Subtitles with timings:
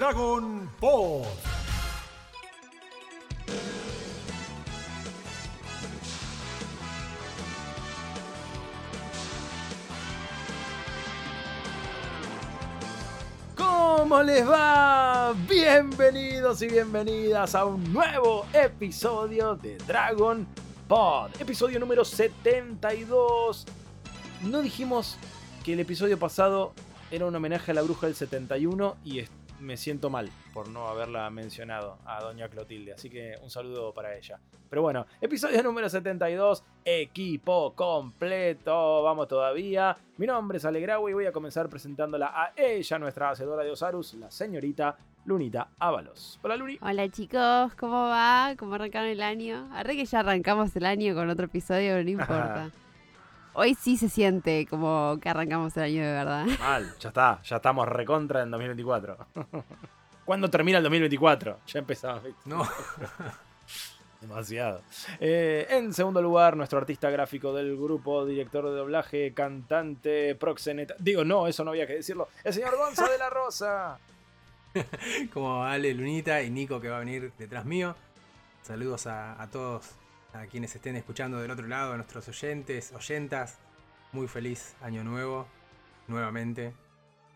[0.00, 1.24] Dragon Ball.
[13.54, 15.34] ¿Cómo les va?
[15.46, 20.46] Bienvenidos y bienvenidas a un nuevo episodio de Dragon
[20.88, 21.30] Pod.
[21.38, 23.66] Episodio número 72.
[24.44, 25.18] No dijimos
[25.62, 26.72] que el episodio pasado
[27.10, 29.18] era un homenaje a la bruja del 71 y
[29.60, 34.16] me siento mal por no haberla mencionado a doña Clotilde, así que un saludo para
[34.16, 34.38] ella.
[34.68, 39.96] Pero bueno, episodio número 72, equipo completo, vamos todavía.
[40.16, 44.14] Mi nombre es Alegrau y voy a comenzar presentándola a ella, nuestra hacedora de Osarus,
[44.14, 46.38] la señorita Lunita Ábalos.
[46.42, 46.78] Hola Luni.
[46.80, 48.54] Hola chicos, ¿cómo va?
[48.58, 49.68] ¿Cómo arrancaron el año?
[49.72, 52.70] Arre que ya arrancamos el año con otro episodio, pero no importa.
[53.52, 56.46] Hoy sí se siente como que arrancamos el año de verdad.
[56.60, 59.16] Mal, ya está, ya estamos recontra en 2024.
[60.24, 61.58] ¿Cuándo termina el 2024?
[61.66, 62.22] Ya empezamos.
[62.44, 62.62] No.
[64.20, 64.82] Demasiado.
[65.18, 70.94] Eh, en segundo lugar, nuestro artista gráfico del grupo, director de doblaje, cantante, proxeneta.
[70.98, 72.28] Digo, no, eso no había que decirlo.
[72.44, 73.98] El señor Gonza de la Rosa.
[75.32, 77.96] Como Ale, Lunita y Nico que va a venir detrás mío.
[78.62, 79.99] Saludos a todos
[80.32, 83.58] a quienes estén escuchando del otro lado, a nuestros oyentes, oyentas.
[84.12, 85.46] Muy feliz año nuevo,
[86.08, 86.74] nuevamente.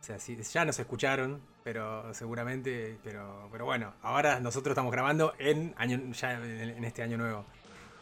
[0.00, 5.72] O sea, ya nos escucharon, pero seguramente, pero, pero bueno, ahora nosotros estamos grabando en,
[5.78, 7.46] año, ya en, este año nuevo.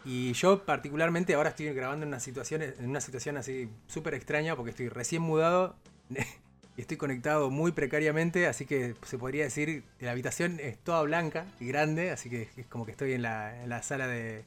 [0.04, 4.56] Y yo particularmente ahora estoy grabando en una situación, en una situación así súper extraña
[4.56, 5.76] porque estoy recién mudado
[6.76, 11.02] y estoy conectado muy precariamente, así que se podría decir que la habitación es toda
[11.02, 14.44] blanca y grande, así que es como que estoy en la sala de,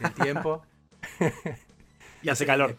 [0.00, 0.62] el tiempo.
[2.22, 2.76] y hace calor.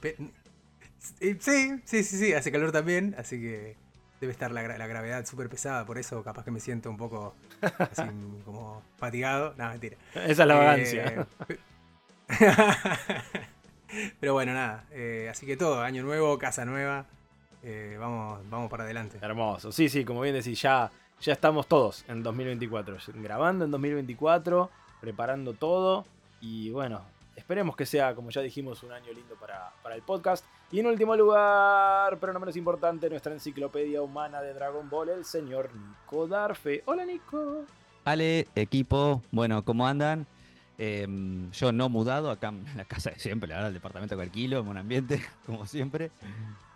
[1.20, 3.76] Sí, sí, sí, sí, hace calor también, así que
[4.22, 8.04] debe estar la, gravedad súper pesada, por eso capaz que me siento un poco así
[8.46, 9.56] como fatigado.
[9.58, 9.98] No, mentira.
[10.14, 11.28] Esa es la vagancia.
[11.50, 11.58] Eh,
[14.20, 14.86] pero bueno, nada.
[14.92, 17.08] Eh, así que todo, año nuevo, casa nueva.
[17.64, 19.18] Eh, vamos, vamos para adelante.
[19.22, 19.72] Hermoso.
[19.72, 22.98] Sí, sí, como bien decís, ya, ya estamos todos en 2024.
[23.16, 24.70] Grabando en 2024,
[25.02, 26.06] preparando todo.
[26.42, 27.02] Y bueno,
[27.36, 30.44] esperemos que sea, como ya dijimos, un año lindo para, el podcast.
[30.72, 35.26] Y en último lugar, pero no menos importante, nuestra enciclopedia humana de Dragon Ball, el
[35.26, 36.82] señor Nico Darfe.
[36.86, 37.66] Hola Nico.
[38.06, 40.26] Ale, equipo, bueno, ¿cómo andan?
[40.78, 44.32] Em, yo no mudado, acá en la casa de siempre, la verdad, el departamento con
[44.34, 46.10] en buen ambiente, como siempre,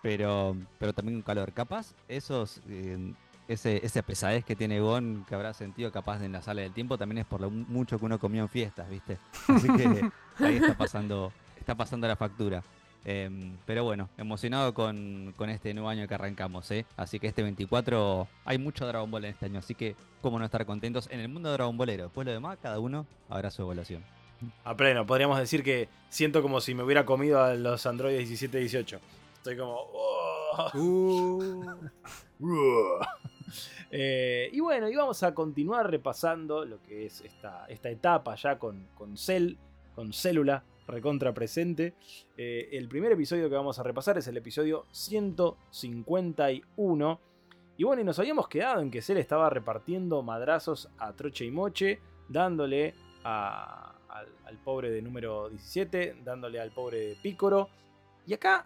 [0.03, 1.51] pero, pero también un calor.
[1.53, 3.15] Capaz, esos em,
[3.47, 6.97] ese, ese pesadez que tiene Gon, que habrá sentido capaz en la sala del tiempo,
[6.97, 9.17] también es por lo mucho que uno comió en fiestas, ¿viste?
[9.47, 10.09] Así que
[10.43, 12.63] ahí está pasando, está pasando la factura.
[13.07, 16.87] Em, pero bueno, emocionado con, este nuevo año que arrancamos, ¿eh?
[16.97, 20.45] Así que este 24 hay mucho Dragon Ball en este año, así que cómo no
[20.45, 22.05] estar contentos en el mundo de Dragon Ballero.
[22.05, 24.03] Después lo demás, cada uno habrá su evaluación.
[24.63, 28.57] A pleno, podríamos decir que siento como si me hubiera comido a los Android 17
[28.57, 28.99] 18.
[29.37, 29.75] Estoy como...
[29.77, 30.71] Oh".
[30.73, 31.85] Uh.
[33.97, 38.59] Eh, y bueno, y vamos a continuar repasando lo que es esta, esta etapa ya
[38.59, 39.53] con, con Cell,
[39.93, 41.95] con Célula recontra presente.
[42.37, 47.19] Eh, el primer episodio que vamos a repasar es el episodio 151.
[47.77, 51.51] Y bueno, y nos habíamos quedado en que Cell estaba repartiendo madrazos a Troche y
[51.51, 53.95] Moche, dándole al,
[54.63, 57.67] pobre de número 17, dándole al pobre de Pícoro.
[58.25, 58.65] Y acá,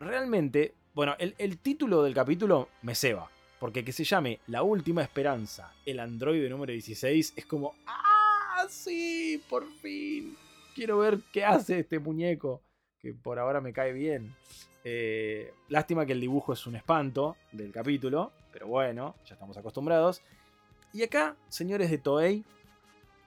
[0.00, 3.30] realmente, bueno, el, el título del capítulo me ceba.
[3.64, 8.66] Porque que se llame La Última Esperanza, el androide número 16, es como, ¡ah!
[8.68, 10.36] Sí, por fin.
[10.74, 12.60] Quiero ver qué hace este muñeco,
[13.00, 14.36] que por ahora me cae bien.
[14.84, 20.20] Eh, lástima que el dibujo es un espanto del capítulo, pero bueno, ya estamos acostumbrados.
[20.92, 22.44] Y acá, señores de Toei,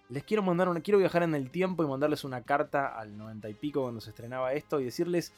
[0.09, 0.81] les quiero mandar una.
[0.81, 4.11] Quiero viajar en el tiempo y mandarles una carta al 90 y pico cuando se
[4.11, 5.33] estrenaba esto y decirles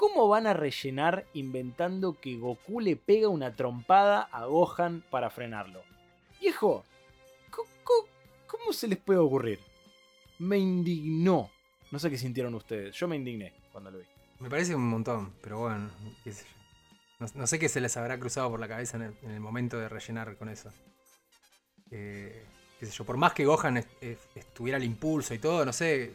[0.00, 5.82] ¿Cómo van a rellenar inventando que Goku le pega una trompada a Gohan para frenarlo?
[6.40, 6.86] Viejo,
[7.50, 9.60] ¿cómo, se les puede ocurrir?
[10.38, 11.50] Me indignó.
[11.90, 12.96] No sé qué sintieron ustedes.
[12.96, 14.06] Yo me indigné cuando lo vi.
[14.38, 15.90] Me parece un montón, pero bueno,
[17.34, 20.34] No, sé qué se les habrá cruzado por la cabeza en el, momento de rellenar
[20.38, 20.72] con eso.
[21.90, 22.46] Eh,
[22.78, 23.84] qué sé yo, por más que Gohan
[24.34, 26.10] estuviera al impulso y todo, no sé.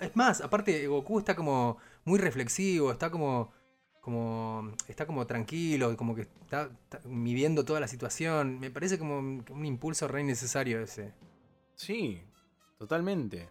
[0.00, 3.52] es más, aparte Goku está como muy reflexivo, está como,
[4.00, 6.70] como, está como tranquilo, como que está,
[7.04, 8.60] midiendo toda la situación.
[8.60, 11.14] Me parece como un impulso re necesario ese.
[11.74, 12.22] Sí,
[12.78, 13.48] totalmente.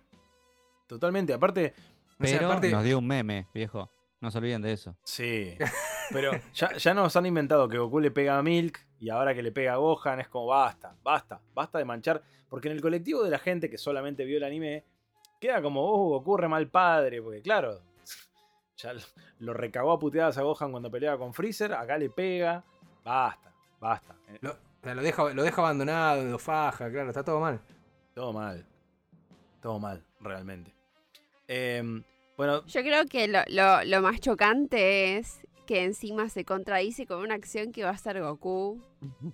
[0.88, 1.34] Totalmente.
[1.34, 1.74] Aparte,
[2.18, 3.90] Pero nos dio un meme, viejo.
[4.22, 4.96] No se olviden de eso.
[5.04, 5.58] Sí.
[6.12, 9.44] Pero ya, ya nos han inventado que Goku le pega a Milk y ahora que
[9.44, 12.24] le pega a Gohan es como basta, basta, basta de manchar.
[12.48, 14.86] Porque en el colectivo de la gente que solamente vio el anime,
[15.42, 17.22] queda como, oh, Goku re mal padre.
[17.22, 17.82] Porque claro,
[18.78, 18.94] ya
[19.40, 22.64] lo- recagó a puteadas a Gohan cuando peleaba con Freezer, acá le pega.
[23.04, 24.16] Basta, basta.
[24.30, 27.60] Eh, Lo, o sea, lo deja, lo deja abandonado, lo faja, claro, está todo mal.
[28.14, 28.66] Todo mal.
[29.62, 30.74] Todo mal, realmente.
[31.48, 32.04] Em,
[32.38, 37.20] bueno, Yo creo que lo, lo- lo más chocante es que encima se contradice con
[37.20, 38.81] una acción que va a hacer Goku,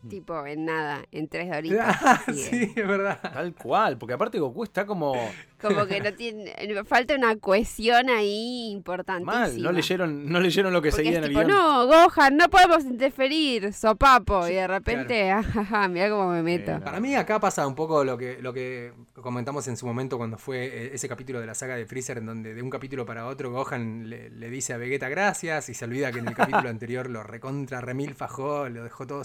[0.10, 1.98] tipo en nada, en tres horitas.
[2.02, 3.20] Ah, sí, es verdad.
[3.22, 5.14] tal cual, porque aparte Goku está como
[5.62, 6.54] Como que no tiene,
[6.86, 9.40] falta una cohesión ahí importantísima.
[9.42, 9.62] mal.
[9.62, 11.52] No leyeron, no leyeron lo que Porque seguía es en el tipo, guion.
[11.52, 14.48] no, Gohan, no podemos interferir, sopapo.
[14.48, 16.80] Y de repente, ajaja, mira cómo me meto.
[16.80, 20.38] Para mí acá pasa un poco lo que, lo que comentamos en su momento cuando
[20.38, 23.26] fue eh, ese capítulo de la saga de Freezer en donde de un capítulo para
[23.28, 26.70] otro Gohan le, le dice a Vegeta gracias y se olvida que en el capítulo
[26.70, 29.24] anterior lo recontra remil fajó, lo dejó todo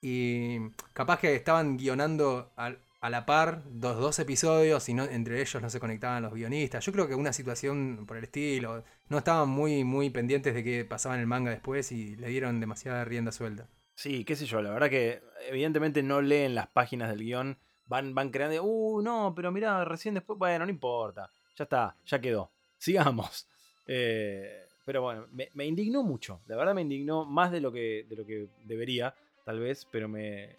[0.00, 0.58] Y
[0.92, 2.76] capaz que estaban guionando a,
[3.08, 6.84] la par dos, dos episodios y no, entre ellos no se conectaban los guionistas.
[6.84, 8.84] Yo creo que una situación por el estilo.
[9.08, 12.60] No estaban muy, muy pendientes de qué pasaba en el manga después y le dieron
[12.60, 13.68] demasiada rienda suelta.
[13.94, 18.14] Sí, qué sé yo, la verdad que evidentemente no leen las páginas del guion, van,
[18.14, 22.52] van creando, uh, no, pero mira, recién después, bueno, no importa, ya está, ya quedó,
[22.76, 23.48] sigamos.
[23.88, 28.16] Eh, pero bueno, me, indignó mucho, la verdad me indignó más de lo que, de
[28.16, 29.14] lo que debería,
[29.44, 30.56] tal vez, pero me,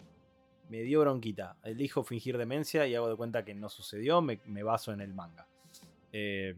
[0.68, 1.56] me dio bronquita.
[1.64, 5.14] Elijo fingir demencia y hago de cuenta que no sucedió, me, me baso en el
[5.14, 5.48] manga.
[6.12, 6.54] Eh,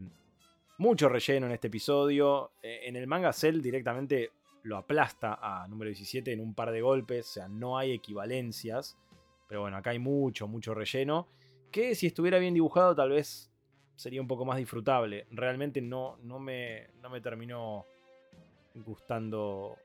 [0.77, 2.53] mucho relleno en este episodio.
[2.63, 4.33] Eh, en el manga Cell directamente
[4.65, 8.99] lo aplasta a número 17 en un par de golpes, o sea, no hay equivalencias.
[9.49, 11.27] Pero bueno, acá hay mucho, mucho relleno.
[11.71, 13.51] Que si estuviera bien dibujado, tal vez
[13.97, 15.27] sería un poco más disfrutable.
[15.31, 17.85] Realmente no, no, me, no me terminó
[18.75, 19.77] gustando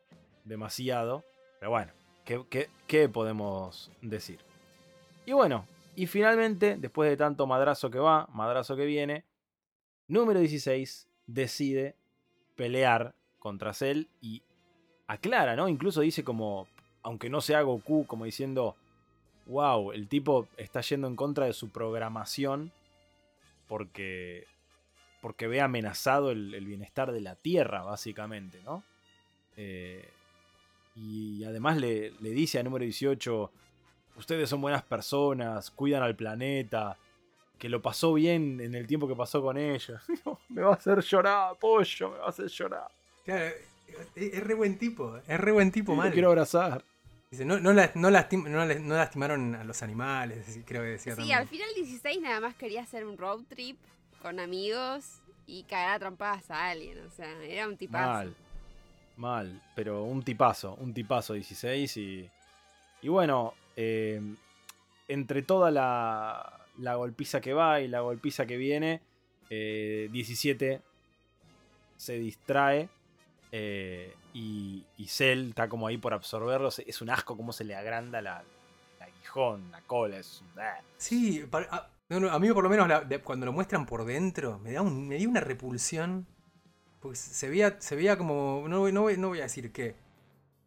[0.43, 1.23] demasiado.
[1.59, 1.91] Pero bueno,
[2.25, 4.39] ¿qué, qué, qué podemos decir?
[5.25, 5.65] Y bueno,
[5.95, 9.25] y finalmente, después de tanto madrazo que va, madrazo que viene,
[10.07, 11.95] número 16 decide
[12.55, 14.41] pelear contra Cell y
[15.07, 15.67] aclara, ¿no?
[15.67, 16.67] Incluso dice como,
[17.01, 18.75] aunque no sea Goku, como diciendo,
[19.47, 22.71] wow, el tipo está yendo en contra de su programación
[23.67, 24.45] porque,
[25.21, 28.83] porque ve amenazado el, el bienestar de la Tierra, básicamente, ¿no?
[29.55, 30.07] Eh,
[30.95, 33.51] y además le, le dice a número 18,
[34.17, 36.97] ustedes son buenas personas, cuidan al planeta,
[37.57, 40.01] que lo pasó bien en el tiempo que pasó con ellos.
[40.49, 42.87] me va a hacer llorar, pollo, me va a hacer llorar.
[43.25, 43.55] Claro,
[44.15, 46.11] es, re buen tipo, es re buen tipo, Lo mal.
[46.11, 46.83] quiero abrazar.
[47.29, 50.89] Dice, no, no, la- no lastim- no la- no lastimaron a los animales, creo que
[50.91, 51.37] decía Sí, también.
[51.39, 53.77] al final 16 nada más quería hacer un road trip
[54.21, 56.99] con amigos y cagar a trompadas a alguien.
[57.05, 58.07] O sea, era un tipazo.
[58.07, 58.35] Mal.
[59.17, 59.61] Mal.
[59.75, 60.75] Pero un tipazo.
[60.75, 61.97] Un tipazo 16.
[61.97, 62.29] Y,
[63.01, 64.21] y bueno, eh,
[65.09, 69.01] entre toda la, la golpiza que va y la golpiza que viene,
[69.49, 70.81] eh, 17
[71.97, 72.87] se distrae.
[73.51, 76.69] eh, y, y Cell está como ahí por absorberlo.
[76.71, 78.41] Se- Es un asco como se le agranda la,
[78.97, 80.17] el aguijón, la cola.
[80.17, 80.79] Es, un- ah.
[80.97, 83.85] Sí, para- a, no, no, a mí por lo menos la- de- cuando lo muestran
[83.85, 86.25] por dentro me da un, me dio una repulsión.
[86.99, 88.65] Porque se veía, se veía como.
[88.67, 89.95] No, voy- no, no voy a decir qué.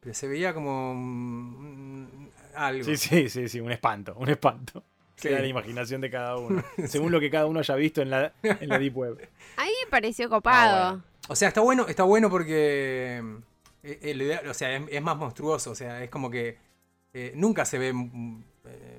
[0.01, 2.07] Pero se veía como.
[2.55, 2.85] algo.
[2.85, 4.83] Sí, sí, sí, sí, un espanto, un espanto.
[5.17, 5.29] Sí.
[5.29, 6.63] Queda la imaginación de cada uno.
[6.87, 9.29] Según lo que cada uno haya visto en la, en la Deep Web.
[9.59, 10.77] A mí me pareció copado.
[10.77, 11.05] Ah, bueno.
[11.29, 13.23] O sea, está bueno, está bueno porque.
[13.83, 15.71] Eh, eh, o sea, es, es más monstruoso.
[15.71, 16.59] O sea, es como que.
[17.13, 18.45] eh, nunca se ve mm,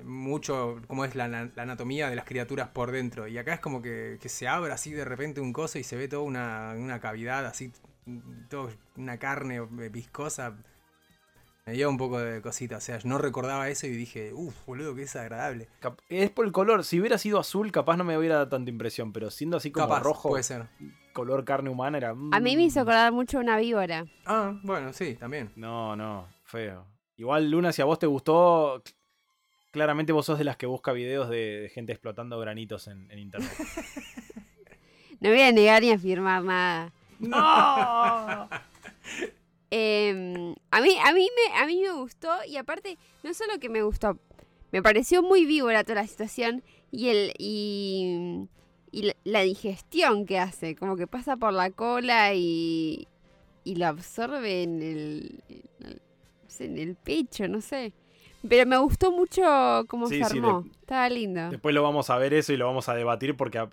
[0.04, 1.24] mucho cómo es la,
[1.56, 3.28] anatomía de las criaturas por dentro.
[3.28, 5.96] Y acá es como que, que se abre así de repente un coso y se
[5.96, 7.72] ve toda una, una cavidad, así.
[8.06, 9.60] mm, Todo, una carne
[9.90, 10.56] viscosa.
[11.64, 12.78] Me dio un poco de cosita.
[12.78, 15.68] O sea, no recordaba eso y dije, uff, boludo, qué desagradable.
[16.08, 16.82] Es por el color.
[16.84, 19.12] Si hubiera sido azul, capaz no me hubiera dado tanta impresión.
[19.12, 20.66] Pero siendo así como Capaz, rojo, puede ser.
[21.12, 22.10] Color carne humana, era.
[22.10, 24.04] A mí me hizo mm, acordar mucho una víbora.
[24.26, 25.50] Ah, bueno, sí, también.
[25.56, 26.86] No, no, feo.
[27.16, 28.94] Igual, Luna, si a vos te gustó, cl-
[29.70, 33.18] claramente vos sos de las que busca videos de, de gente explotando granitos en, en
[33.18, 33.50] internet.
[35.20, 36.92] No voy a negar ni afirmar nada.
[37.20, 38.48] ¡No!
[39.74, 43.70] Eh, a, mí, a, mí me, a mí me gustó y aparte, no solo que
[43.70, 44.18] me gustó,
[44.70, 48.48] me pareció muy víbora toda la situación y, el, y,
[48.92, 53.08] y la, la digestión que hace, como que pasa por la cola y,
[53.64, 57.92] y lo absorbe en el, en el, en pecho, no sé.
[58.48, 59.42] Pero me gustó mucho
[59.88, 60.62] cómo Sí, se sí, armó.
[60.62, 61.48] de- Estaba lindo.
[61.50, 63.64] Después lo vamos a ver eso y lo vamos a debatir porque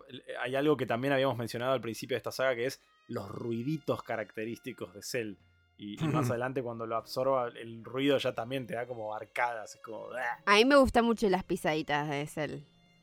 [0.41, 4.03] hay algo que también habíamos mencionado al principio de esta saga que es los ruiditos
[4.03, 5.33] característicos de Cell.
[5.77, 9.75] Y, y más adelante cuando lo absorba, el ruido ya también te da como arcadas.
[9.75, 10.07] Es como...
[10.45, 12.59] A mí me gustan mucho las pisaditas de Cell.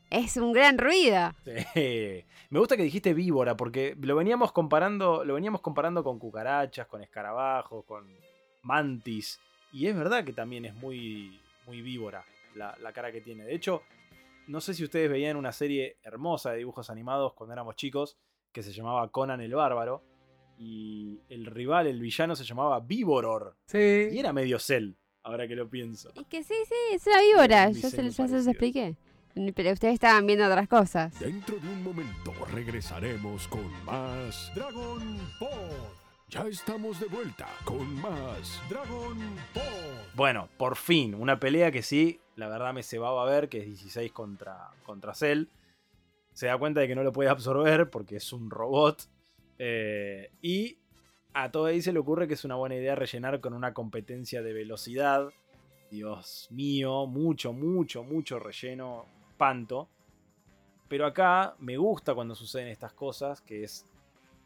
[0.09, 1.33] Es un gran ruido.
[1.43, 2.23] Sí.
[2.49, 7.01] Me gusta que dijiste víbora, porque lo veníamos comparando, lo veníamos comparando con cucarachas, con
[7.01, 8.07] escarabajos, con
[8.63, 9.39] mantis.
[9.73, 12.23] Y es verdad que también es muy, muy víbora
[12.55, 13.43] la, la cara que tiene.
[13.43, 13.81] De hecho,
[14.47, 18.17] no sé si ustedes veían una serie hermosa de dibujos animados cuando éramos chicos,
[18.53, 20.03] que se llamaba Conan el Bárbaro.
[20.59, 23.55] Y el rival, el villano, se llamaba Víboror.
[23.67, 24.17] Y Sí.
[24.19, 26.11] era medio Cell, ahora que lo pienso.
[26.15, 27.67] Es que sí, sí, es una víbora.
[27.67, 28.95] Un Ya se, ya se los expliqué.
[29.55, 31.19] Pero ustedes estaban viendo otras cosas.
[31.19, 35.49] Dentro de un momento regresaremos con más Dragon Ball.
[36.29, 39.17] Ya estamos de vuelta con más Dragon
[39.53, 39.63] Ball.
[40.15, 43.65] Bueno, por fin, una pelea que sí, la verdad me cebaba a ver, que es
[43.65, 45.45] 16 contra, contra Cell.
[46.33, 49.07] Se da cuenta de que no lo puede absorber porque es un robot.
[49.59, 50.77] eh, y
[51.33, 54.41] a todo ahí se le ocurre que es una buena idea rellenar con una competencia
[54.41, 55.29] de velocidad.
[55.91, 59.05] Dios mío, mucho, mucho, mucho relleno,
[59.37, 59.89] panto.
[60.87, 63.85] Pero acá me gusta cuando suceden estas cosas, que es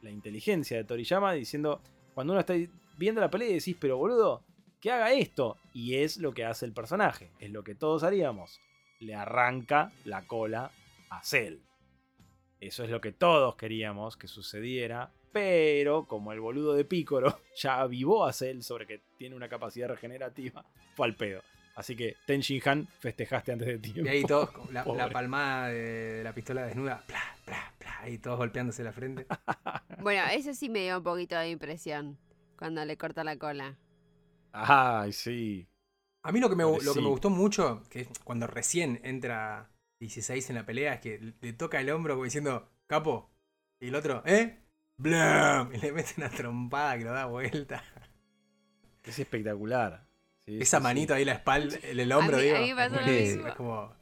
[0.02, 1.82] la inteligencia de Toriyama diciendo,
[2.14, 2.54] cuando uno está
[2.98, 4.44] viendo la pelea y decís, pero boludo,
[4.80, 5.58] que haga esto.
[5.74, 7.32] Y es lo que hace el personaje.
[7.40, 8.60] Es lo que todos haríamos.
[9.00, 10.72] Le arranca la cola
[11.10, 11.60] a Cell.
[12.60, 15.12] Eso es lo que todos queríamos que sucediera.
[15.32, 19.88] Pero como el boludo de Picoro ya avivó a Cell sobre que tiene una capacidad
[19.88, 21.42] regenerativa, fue al pedo.
[21.76, 24.02] Así que Ten Shin Han festejaste antes de tiempo.
[24.06, 28.00] Y ahí todos, con la, la palmada de, de la pistola desnuda, pla, pla, pla,
[28.02, 29.26] ahí todos golpeándose la frente.
[30.02, 32.18] Bueno, eso sí me dio un poquito de impresión.
[32.58, 33.78] Cuando le corta la cola.
[34.52, 35.68] Ay, sí.
[36.24, 39.70] A mí lo que me, lo que me gustó mucho, que es cuando recién entra
[40.00, 43.32] 16 en la pelea, es que le toca el hombro como diciendo, capo,
[43.80, 44.60] y el otro, ¿eh?
[44.98, 45.74] ¡Blam!
[45.74, 47.84] Y le mete una trompada que lo da vuelta.
[49.04, 50.08] Es espectacular.
[50.46, 50.84] Sí, Esa sí, sí.
[50.84, 52.58] manito ahí, la espalda, el, el hombro, A mí- digo.
[52.58, 53.48] a mí pasó lo mismo.
[53.48, 53.94] Es como,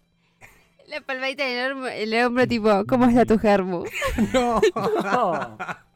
[0.87, 3.83] La palmadita en el hombro, el hombro tipo, ¿cómo está tu germo?
[4.33, 4.61] ¡No!
[5.03, 5.57] No.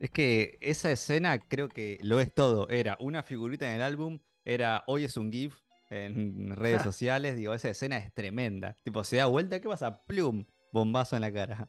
[0.00, 2.68] Es que esa escena creo que lo es todo.
[2.68, 5.56] Era una figurita en el álbum, era hoy es un GIF
[5.90, 7.36] en redes sociales.
[7.36, 8.76] Digo, esa escena es tremenda.
[8.84, 10.04] Tipo, se da vuelta, ¿qué pasa?
[10.04, 11.68] Plum, bombazo en la cara.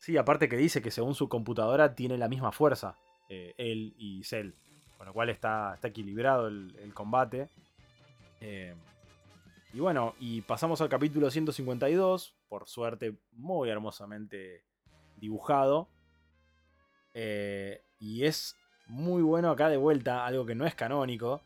[0.00, 2.96] Sí, aparte que dice que según su computadora tiene la misma fuerza,
[3.28, 4.50] eh, él y Cell.
[5.00, 7.48] Con lo cual está, está equilibrado el, combate.
[8.42, 8.74] Eh,
[9.72, 12.34] y bueno, y pasamos al capítulo 152.
[12.50, 14.62] Por suerte, muy hermosamente
[15.16, 15.88] dibujado.
[17.14, 21.40] Eh, y es muy bueno acá de vuelta, algo que no es canónico.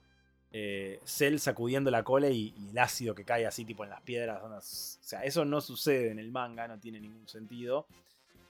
[0.50, 4.00] Eh, Cell sacudiendo la cola y, y el ácido que cae así tipo en las
[4.00, 4.42] piedras.
[4.42, 7.86] O sea, eso no sucede en el manga, no tiene ningún sentido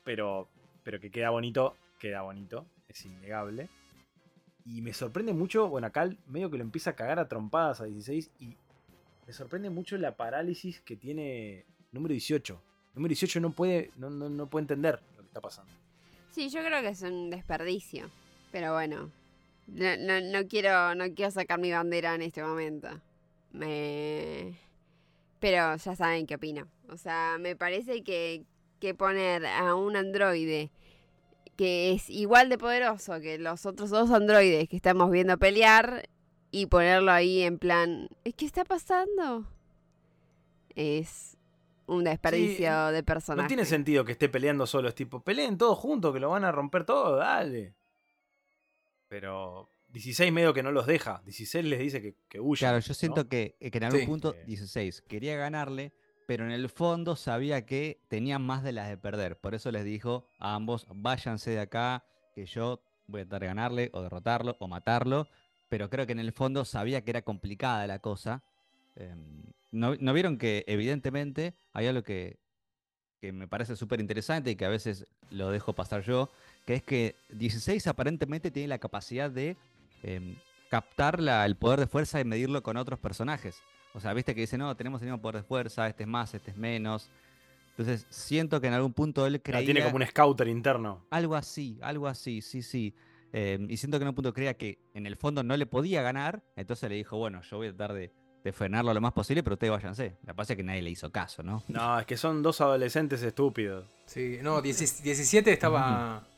[0.04, 0.48] pero,
[0.84, 3.68] pero que queda bonito, queda bonito, es innegable.
[4.64, 7.84] Y me sorprende mucho, bueno, acá medio que lo empieza a cagar a trompadas a
[7.84, 8.56] 16 y
[9.26, 12.60] me sorprende mucho la parálisis que tiene número 18.
[12.94, 15.72] Número 18 no puede, no, no, no puede entender lo que está pasando.
[16.30, 18.10] Sí, yo creo que es un desperdicio.
[18.50, 19.10] Pero bueno,
[19.66, 22.88] no, no, no quiero, no quiero sacar mi bandera en este momento.
[23.52, 24.58] Me...
[25.40, 26.68] Pero ya saben qué opino.
[26.88, 28.44] O sea, me parece que,
[28.80, 30.70] que poner a un androide
[31.56, 36.08] que es igual de poderoso que los otros dos androides que estamos viendo pelear
[36.50, 39.46] y ponerlo ahí en plan, ¿qué está pasando?
[40.74, 41.36] Es
[41.86, 43.42] un desperdicio de personaje.
[43.42, 46.44] No tiene sentido que esté peleando solo, es tipo, peleen todos juntos, que lo van
[46.44, 47.74] a romper todo, dale.
[49.08, 52.70] Pero 16 medio que no los deja, 16 les dice que, que huyan.
[52.70, 53.28] Claro, yo siento ¿no?
[53.28, 54.06] que, que en algún Sí.
[54.06, 54.44] punto Eh.
[54.46, 55.92] 16 quería ganarle,
[56.26, 59.36] pero en el fondo sabía que tenían más de las de perder.
[59.38, 62.04] Por eso les dijo a ambos, váyanse de acá,
[62.34, 65.28] que yo voy a tratar de ganarle, o derrotarlo, o matarlo.
[65.68, 68.42] Pero creo que en el fondo sabía que era complicada la cosa.
[68.96, 72.38] Em, ¿no, no vieron que evidentemente hay algo que,
[73.20, 76.30] que me parece súper interesante y que a veces lo dejo pasar yo,
[76.66, 79.56] que es que 16 aparentemente tiene la capacidad de
[80.02, 80.36] em,
[80.70, 83.56] captar la- el poder de fuerza y medirlo con otros personajes.
[83.94, 86.34] O sea, viste que dice, no, tenemos el mismo poder de fuerza, este es más,
[86.34, 87.08] este es menos.
[87.70, 89.64] Entonces, siento que en algún punto él creía...
[89.64, 91.06] tiene como un scouter interno.
[91.10, 92.94] Algo así, algo así, sí, sí.
[93.32, 96.02] Eh, y siento que en un punto creía que en el fondo no le podía
[96.02, 98.12] ganar, entonces le dijo, bueno, yo voy a tratar de,
[98.44, 100.18] de frenarlo lo más posible, pero ustedes váyanse.
[100.24, 101.64] La pasa es que nadie le hizo caso, ¿no?
[101.68, 103.86] No, es que son dos adolescentes estúpidos.
[104.04, 106.28] Sí, no, 10 17 estaba.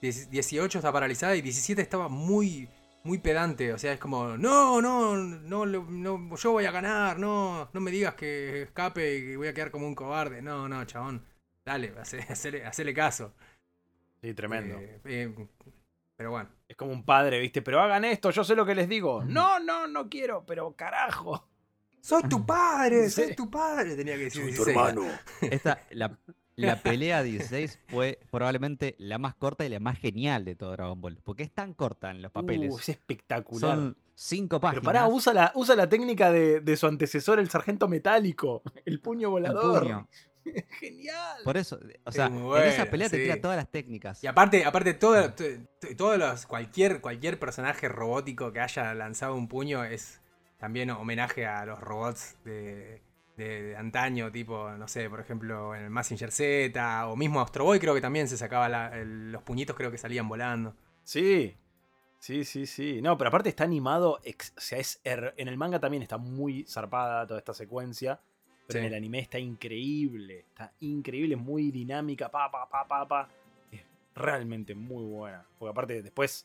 [0.00, 2.68] 10 18 está paralizada y 17 estaba muy.
[3.08, 7.70] Muy pedante, o sea, es como, no, no, no, no, yo voy a ganar, no,
[7.72, 10.84] no me digas que escape y que voy a quedar como un cobarde, no, no,
[10.84, 11.24] chabón,
[11.64, 13.32] dale, hace- hacele, hacele caso.
[14.20, 14.76] Sí, tremendo.
[14.78, 15.48] Eh, eh,
[16.18, 16.50] Pero bueno.
[16.68, 17.62] Es como un padre, ¿viste?
[17.62, 19.24] Pero hagan esto, yo sé lo que les digo.
[19.24, 21.48] No, no, no quiero, pero carajo.
[22.02, 23.24] Soy tu padre, Sí.
[23.24, 24.42] soy tu padre, tenía que decir.
[24.42, 24.76] Soy tu 16.
[24.76, 25.18] hermano.
[25.40, 26.14] Esta, la,
[26.66, 31.00] la pelea 16 fue probablemente la más corta y la más genial de todo Dragon
[31.00, 31.18] Ball.
[31.24, 32.72] Porque es tan corta en los papeles.
[32.72, 33.60] Uh, es espectacular.
[33.60, 34.80] Son cinco páginas.
[34.80, 38.62] Pero pará, usa la, usa la técnica de, de su antecesor, el sargento metálico.
[38.84, 39.82] El puño el volador.
[39.82, 40.08] puño.
[40.80, 41.38] Genial.
[41.44, 43.22] Por eso, o sea, en esa pelea te sí.
[43.24, 44.22] tira todas las técnicas.
[44.24, 45.44] Y aparte, aparte todo, to-
[45.80, 50.20] to- todos los, cualquier, cualquier personaje robótico que haya lanzado un puño es
[50.56, 53.02] también homenaje a los robots de,
[53.38, 57.64] de- de antaño, tipo, no sé, por ejemplo, en el Massinger Z, o mismo Astro
[57.64, 60.74] Boy creo que también se sacaba la- el- los puñitos, creo que salían volando.
[61.04, 61.56] Sí.
[62.18, 63.00] Sí, sí, sí.
[63.00, 64.20] No, pero aparte está animado.
[64.24, 68.20] ex- o sea, es en el manga también está muy zarpada toda esta secuencia.
[68.66, 68.86] Pero Sí.
[68.86, 70.40] en el anime está increíble.
[70.40, 72.28] Está increíble, muy dinámica.
[72.30, 73.28] Pa, pa, pa, pa, pa.
[73.70, 73.82] Es
[74.14, 75.46] realmente muy buena.
[75.58, 76.44] Porque aparte después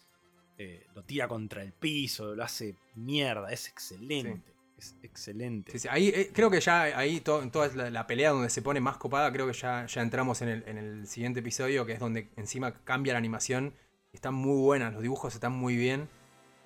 [0.60, 3.52] eh, lo tira contra el piso, lo hace mierda.
[3.52, 4.53] Es excelente.
[4.78, 5.72] Es excelente.
[5.72, 8.50] Sí, sí, Ahí, eh, creo que ya ahí to- en toda la, la pelea donde
[8.50, 11.86] se pone más copada, creo que ya, ya entramos en el, en el siguiente episodio,
[11.86, 13.74] que es donde encima cambia la animación.
[14.12, 16.10] Están muy buenas, los dibujos están muy bien.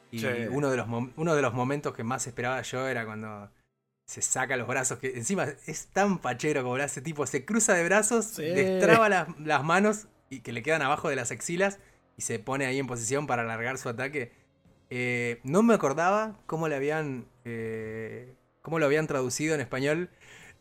[0.10, 0.28] Y Sí.
[0.50, 0.88] uno, de los
[1.18, 3.52] uno de los momentos que más esperaba yo era cuando
[4.06, 7.74] se saca los brazos, que encima es tan pachero como lo hace, tipo, se cruza
[7.74, 8.44] de brazos, Sí.
[8.44, 11.80] destraba las, las manos y que le quedan abajo de las axilas
[12.16, 14.32] y se pone ahí en posición para alargar su ataque.
[14.90, 17.26] Eh, no me acordaba cómo le habían.
[17.50, 20.10] Eh, cómo lo habían traducido en español.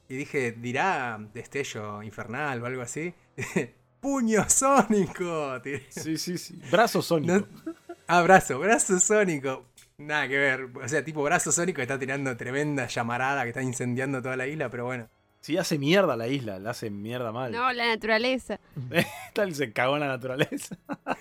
[0.09, 3.13] Y dije, dirá destello infernal o algo así.
[4.01, 5.61] ¡Puño sónico!
[5.91, 6.61] Sí, sí, sí.
[6.71, 7.35] Brazo sónico.
[7.35, 7.75] No-
[8.07, 9.67] ah, brazo, brazo sónico.
[9.99, 10.69] Nada que ver.
[10.81, 14.47] O sea, tipo brazo sónico que está tirando tremenda llamarada que está incendiando toda la
[14.47, 15.09] isla, pero bueno.
[15.41, 16.59] Sí, hace mierda la isla.
[16.59, 17.51] La hace mierda mal.
[17.53, 18.61] No, la naturaleza.
[19.33, 20.77] Tal se cagó en la naturaleza.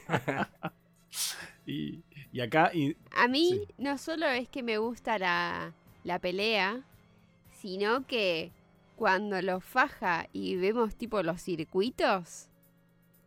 [1.66, 2.04] y,
[2.36, 2.70] y acá.
[2.74, 3.74] Y, A mí Sí.
[3.78, 5.74] no solo es que me gusta la,
[6.04, 6.82] la pelea,
[7.62, 8.52] sino que
[8.98, 12.50] cuando lo faja y vemos tipo los circuitos.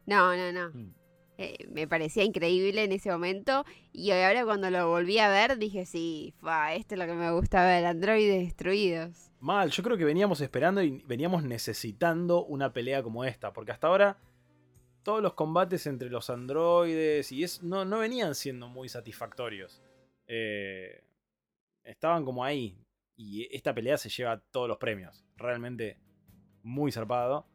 [0.04, 0.68] No, no, no.
[0.74, 0.92] Mm.
[1.38, 5.86] Eh, me parecía increíble en ese momento y ahora cuando lo volví a ver dije,
[5.86, 9.30] sí, fa, esto es lo que me gusta ver, androides destruidos.
[9.40, 13.86] Mal, yo creo que veníamos esperando y veníamos necesitando una pelea como esta, porque hasta
[13.86, 14.18] ahora
[15.08, 19.80] todos los combates entre los androides y es, no, no venían siendo muy satisfactorios.
[20.26, 21.02] Eh,
[21.82, 22.76] estaban como ahí,
[23.16, 25.96] y esta pelea se lleva todos los premios, realmente
[26.62, 27.46] muy zarpado.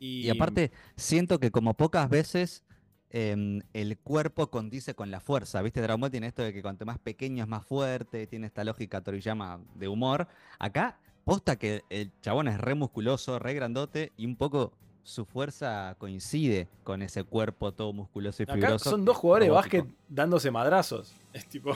[0.00, 2.64] Y, aparte, siento que como pocas veces
[3.10, 5.62] em, el cuerpo condice con la fuerza.
[5.62, 5.80] ¿Viste?
[5.80, 9.00] Dragon Ball tiene esto de que cuanto más pequeño es más fuerte, tiene esta lógica
[9.00, 10.26] Toriyama de humor.
[10.58, 15.94] Acá, posta que el chabón es re musculoso, re grandote y un poco su fuerza
[15.98, 18.90] coincide con ese cuerpo todo musculoso y acá fibroso.
[18.90, 21.14] son dos jugadores de básquet dándose madrazos.
[21.32, 21.74] Es tipo,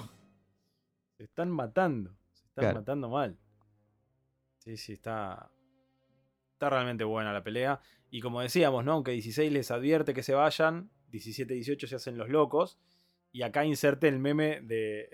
[1.16, 2.78] se están matando, se están Claro.
[2.80, 3.36] matando mal.
[4.58, 5.50] Sí, sí, está.
[6.54, 7.80] Está realmente buena la pelea.
[8.10, 8.92] Y como decíamos, ¿no?
[8.92, 12.78] Aunque 16 les advierte que se vayan, 17 y 18 se hacen los locos.
[13.32, 15.10] Y acá inserte el meme de.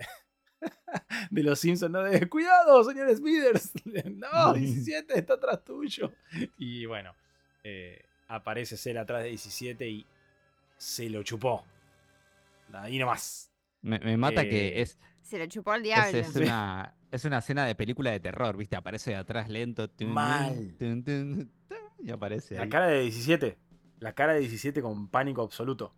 [1.31, 2.03] de los Simpsons, ¿no?
[2.03, 3.73] De cuidado, señor Smithers.
[4.15, 6.13] no, 17 está atrás tuyo.
[6.59, 7.15] Y bueno,
[7.65, 10.07] eh, aparece Cell atrás de 17 y
[10.77, 11.65] se lo chupó.
[12.73, 13.51] Ahí nomás.
[13.83, 16.19] Me, me mata Eh, que es, Se lo chupó al es, diablo.
[16.19, 18.77] es una, es una escena de película de terror, ¿viste?
[18.77, 19.89] Aparece de atrás lento.
[19.89, 20.75] tun, Mal.
[20.79, 21.53] tun, tun, tun,
[22.03, 22.69] y aparece La ahí.
[22.69, 23.59] cara de 17.
[23.99, 25.95] La cara de 17 con pánico absoluto.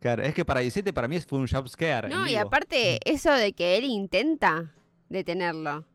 [0.00, 2.08] Claro, es que para 17 para mí fue un jump scare.
[2.08, 4.74] en No, y aparte eso de que él intenta
[5.08, 5.86] detenerlo.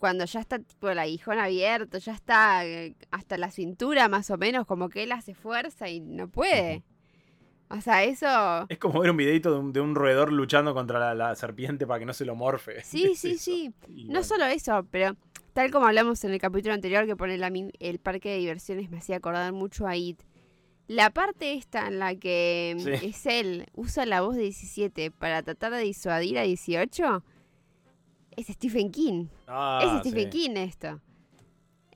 [0.00, 4.38] Cuando ya está tipo el aguijón abierto, ya está eh, hasta la cintura más o
[4.38, 6.82] menos, como que él hace fuerza y no puede.
[7.68, 8.26] O sea, eso...
[8.68, 11.86] Es como ver un videito de un, de un roedor luchando contra la, la serpiente
[11.86, 12.82] para que no se lo morfe.
[12.84, 13.44] Sí, Es sí, eso.
[13.44, 13.70] sí.
[13.88, 15.14] Y No bueno, solo eso, pero
[15.52, 18.98] tal como hablamos en el capítulo anterior que pone la el parque de diversiones me
[18.98, 20.20] hacía acordar mucho a It.
[20.88, 23.06] La parte esta en la que mm, Sí.
[23.06, 27.22] es él, usa la voz de 17 para tratar de disuadir a 18,
[28.36, 29.26] es Stephen King.
[29.46, 30.38] Ah, es Stephen sí.
[30.38, 31.00] King esto.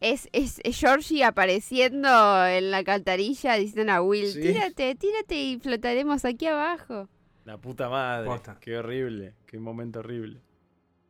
[0.01, 2.09] Es, es, es Georgie apareciendo
[2.47, 4.41] en la alcantarilla diciendo a Will, Sí.
[4.43, 7.09] tírate, tírate y flotaremos aquí abajo.
[7.45, 8.27] La puta madre.
[8.27, 8.59] Posta.
[8.61, 9.35] Qué horrible.
[9.47, 10.41] Qué momento horrible.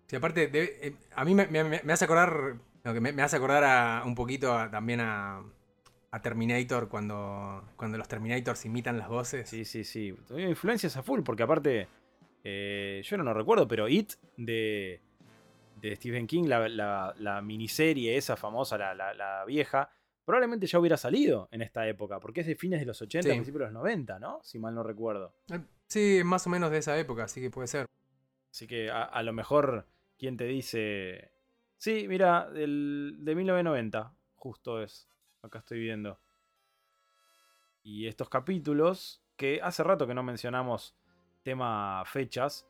[0.07, 2.57] Sí, aparte, de- eh, a mí me, me- me hace acordar.
[2.85, 5.43] que me, me hace acordar a- un poquito a- también a,
[6.11, 9.49] a Terminator cuando, cuando los Terminators imitan las voces.
[9.49, 10.15] Sí, sí, sí.
[10.29, 11.89] Tuvieron influencias a full, porque aparte,
[12.45, 15.01] eh, yo no lo recuerdo, pero It de,
[15.91, 19.91] de Stephen King, la, la- la miniserie esa famosa, la, vieja,
[20.25, 23.35] probablemente ya hubiera salido en esta época, porque es de fines de los 80, Sí.
[23.35, 24.41] principios de los 90, ¿no?
[24.43, 25.35] Si mal no recuerdo.
[25.53, 27.87] Eh, Sí, más o menos de esa época, así que puede ser.
[28.51, 29.87] Así que a, a lo mejor,
[30.19, 31.31] ¿quién te dice?
[31.77, 35.07] Sí, mira, del, de 1990, justo es.
[35.43, 36.19] Acá estoy viendo.
[37.83, 40.97] Y estos capítulos, que hace rato que no mencionamos
[41.43, 42.67] tema fechas,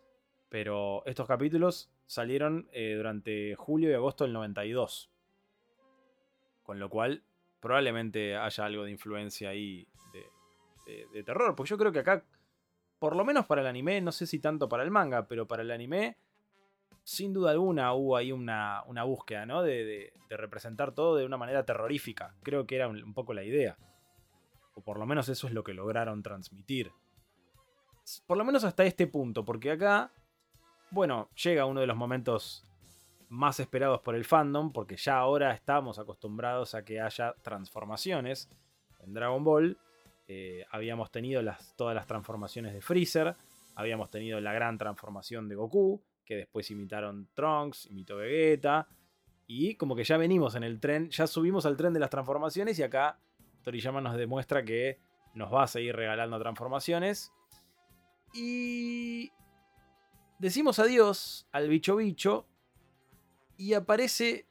[0.49, 5.11] pero estos capítulos salieron eh, durante julio y agosto del 92.
[6.63, 7.23] Con lo cual,
[7.61, 9.89] probablemente haya algo de influencia ahí
[10.83, 11.55] de, terror.
[11.55, 12.25] Porque yo creo que acá,
[12.99, 15.63] por lo menos para el anime, no sé si tanto para el manga, pero para
[15.63, 16.19] el anime,
[17.03, 19.63] sin duda alguna hubo ahí una, una búsqueda, ¿no?
[19.63, 22.35] De, representar todo de una manera terrorífica.
[22.43, 23.79] Creo que era un, poco la idea.
[24.75, 26.91] O por lo menos eso es lo que lograron transmitir.
[28.27, 30.13] Por lo menos hasta este punto, porque acá,
[30.95, 32.65] bueno, llega uno de los momentos
[33.29, 38.49] más esperados por el fandom, porque ya ahora estamos acostumbrados a que haya transformaciones
[39.01, 39.77] en Dragon Ball.
[40.29, 41.43] Eh, habíamos tenido
[41.77, 43.35] todas las transformaciones de Freezer,
[43.75, 48.87] habíamos tenido la gran transformación de Goku, que después imitaron Trunks, imitó Vegeta,
[49.47, 52.79] y como que ya venimos en el tren, ya subimos al tren de las transformaciones
[52.79, 53.19] y acá
[53.63, 55.01] Toriyama nos demuestra que
[55.35, 57.33] nos va a seguir regalando transformaciones.
[58.33, 59.31] Y
[60.39, 62.47] decimos adiós al bicho bicho
[63.57, 64.47] y aparece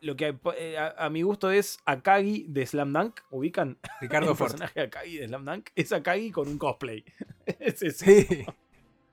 [0.00, 3.20] lo que eh, a, a mi gusto es Akagi de Slam Dunk.
[3.30, 3.78] ¿Ubican?
[4.00, 4.50] Ricardo el Ford.
[4.50, 7.04] personaje Akagi de Slam Dunk es Akagi con un cosplay.
[7.46, 8.24] es, ese.
[8.24, 8.46] Sí.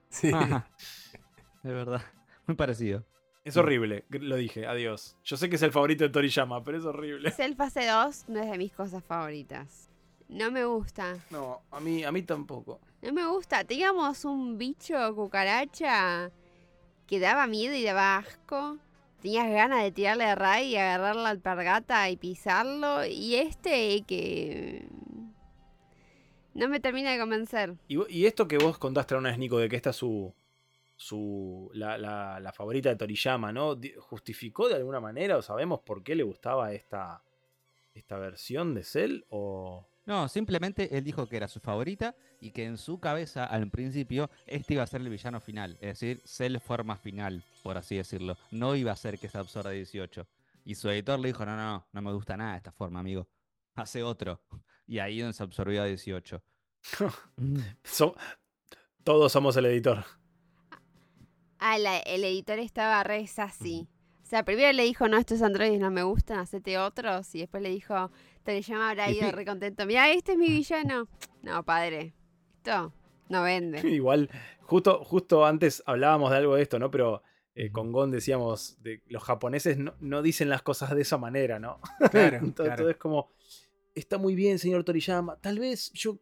[0.08, 0.30] Sí.
[0.32, 0.70] Ajá.
[1.62, 2.02] De verdad.
[2.46, 3.04] Muy parecido.
[3.44, 5.16] Es horrible, lo dije, adiós.
[5.22, 7.30] Yo sé que es el favorito de Toriyama, pero es horrible.
[7.30, 9.88] Cell Fase 2 no es de mis cosas favoritas.
[10.28, 11.16] No me gusta.
[11.30, 12.80] No, a mí, a mí tampoco.
[13.02, 13.64] No me gusta.
[13.64, 16.30] Teníamos un bicho cucaracha
[17.06, 18.78] que daba miedo y daba asco.
[19.22, 23.04] Tenías ganas de tirarle a Ray y agarrar la alpargata y pisarlo.
[23.06, 24.88] Y este que...
[26.54, 27.74] No me termina de convencer.
[27.86, 30.32] Y, esto que vos contaste una vez, Nico, de que esta es su.
[30.96, 33.76] su la, la- la favorita de Toriyama, ¿no?
[33.98, 37.22] ¿Justificó de alguna manera o sabemos por qué le gustaba esta.
[37.94, 39.20] esta versión de Cell?
[39.28, 39.86] O.
[40.06, 44.30] No, simplemente él dijo que era su favorita y que en su cabeza, al principio,
[44.46, 45.72] este iba a ser el villano final.
[45.80, 48.38] Es decir, Cell forma final, por así decirlo.
[48.52, 50.26] No iba a ser que se absorba 18.
[50.64, 53.26] Y su editor le dijo, no, no, no, no me gusta nada esta forma, amigo.
[53.74, 54.40] Hace otro.
[54.86, 56.40] Y ahí donde se absorbió a 18.
[57.82, 58.14] so-
[59.02, 60.04] todos somos el editor.
[61.58, 63.88] Ah, la- el editor estaba re sassy.
[64.26, 67.32] O sea, primero le dijo, no, estos androides no me gustan, hacete otros.
[67.36, 68.10] Y después le dijo,
[68.42, 69.30] Toriyama habrá Y ido sí.
[69.30, 69.86] re contento.
[69.86, 71.06] Mira, este es mi villano.
[71.42, 72.12] No, padre.
[72.56, 72.92] Esto
[73.28, 73.78] no vende.
[73.88, 74.28] Igual,
[74.62, 76.90] justo, justo antes hablábamos de algo de esto, ¿no?
[76.90, 77.22] Pero
[77.54, 81.60] eh, con Gon decíamos, de, los japoneses no, no dicen las cosas de esa manera,
[81.60, 81.78] ¿no?
[82.10, 82.82] Claro, todo, claro.
[82.82, 83.30] todo es como,
[83.94, 85.36] está muy bien, señor Toriyama.
[85.36, 86.18] Tal vez yo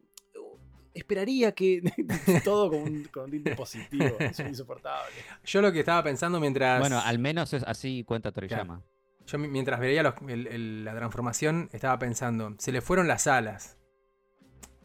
[0.95, 1.83] esperaría que
[2.45, 4.17] todo con un, con un tinte positivo.
[4.19, 5.15] Es insoportable.
[5.45, 6.81] Yo lo que estaba pensando mientras.
[6.81, 8.83] Bueno, al menos es así cuenta Toriyama.
[9.27, 13.27] Yo mi- mientras veía los- el- el- la transformación, estaba pensando, se le fueron las
[13.27, 13.79] alas.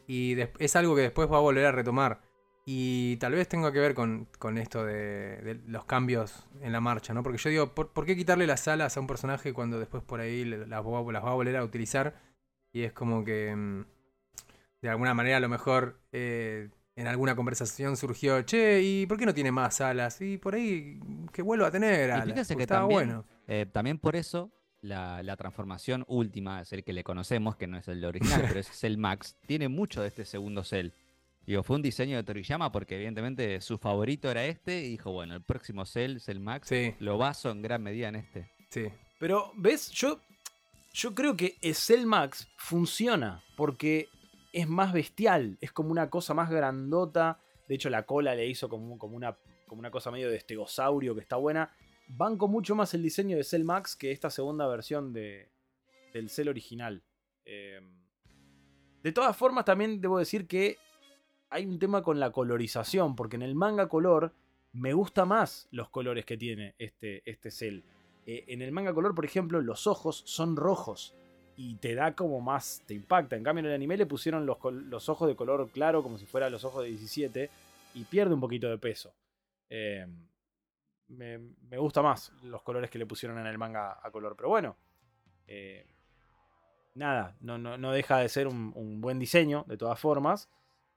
[0.06, 2.20] Y es algo que después va a volver a retomar.
[2.66, 6.80] Y tal vez tenga que ver con, con esto de, de los cambios en la
[6.80, 7.22] marcha, ¿no?
[7.22, 10.20] Porque yo digo, ¿por, por qué quitarle las alas a un personaje cuando después por
[10.20, 12.20] ahí le- las, va- las va a volver a utilizar?
[12.72, 13.84] Y es como que, mm,
[14.82, 19.26] de alguna manera, a lo mejor eh, en alguna conversación surgió, che, ¿y por qué
[19.26, 20.20] no tiene más alas?
[20.20, 20.98] Y por ahí
[21.32, 22.26] que vuelva a tener alas.
[22.26, 23.24] fíjese porque que estaba también- bueno.
[23.46, 27.76] Eh, también por eso la, la transformación última, es el que le conocemos, que no
[27.78, 30.90] es el original, pero es Cell Max, tiene mucho de este segundo Cell.
[31.46, 35.34] Digo, fue un diseño de Toriyama porque evidentemente su favorito era este y dijo, bueno,
[35.34, 38.50] el próximo Cell, Cell Max, Sí, lo baso en gran medida en este.
[38.68, 38.84] sí.
[39.18, 39.90] Pero, ¿ves?
[39.90, 40.20] Yo,
[40.94, 44.08] yo creo que Cell Max funciona porque
[44.52, 47.40] es más bestial, es como una cosa más grandota.
[47.68, 49.36] De hecho, la cola le hizo como, como, una,
[49.66, 51.72] como una cosa medio de estegosaurio que está buena.
[52.08, 55.50] Banco mucho más el diseño de Cell Max que esta segunda versión de,
[56.12, 57.02] del Cell original.
[57.44, 57.80] Eh,
[59.02, 60.76] de todas formas, también debo decir que
[61.48, 64.34] hay un tema con la colorización, porque en el manga color
[64.72, 67.82] me gusta más los colores que tiene este, este Cell.
[68.26, 71.16] Eh, en el manga color, por ejemplo, los ojos son rojos
[71.62, 73.36] y te da como más, te impacta.
[73.36, 76.24] En cambio, en el anime le pusieron los, los ojos de color claro, como si
[76.24, 77.50] fueran los ojos de 17,
[77.92, 79.12] y pierde un poquito de peso.
[79.68, 80.06] Eh,
[81.08, 84.48] me, me gusta más los colores que le pusieron en el manga a color, pero
[84.48, 84.74] bueno.
[85.46, 85.84] eh,
[86.94, 90.48] nada, no, no, no deja de ser un buen diseño, de todas formas.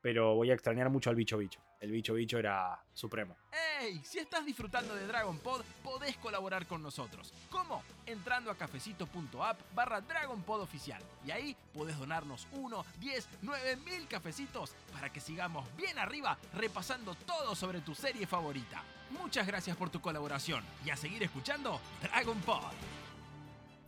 [0.03, 1.61] Pero voy a extrañar mucho al bicho bicho.
[1.79, 3.37] El bicho bicho era supremo.
[3.79, 4.01] ¡Ey!
[4.03, 7.33] Si estás disfrutando de Dragon Pod, podés colaborar con nosotros.
[7.49, 7.81] ¿Cómo?
[8.05, 11.01] Entrando a cafecito.app barra Dragon Pod oficial.
[11.25, 17.15] Y ahí podés donarnos 1, 10, 9 mil cafecitos para que sigamos bien arriba repasando
[17.15, 18.83] todo sobre tu serie favorita.
[19.11, 22.73] Muchas gracias por tu colaboración y a seguir escuchando Dragon Pod.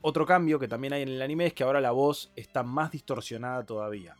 [0.01, 2.91] Otro cambio que también hay en el anime es que ahora la voz está más
[2.91, 4.15] distorsionada todavía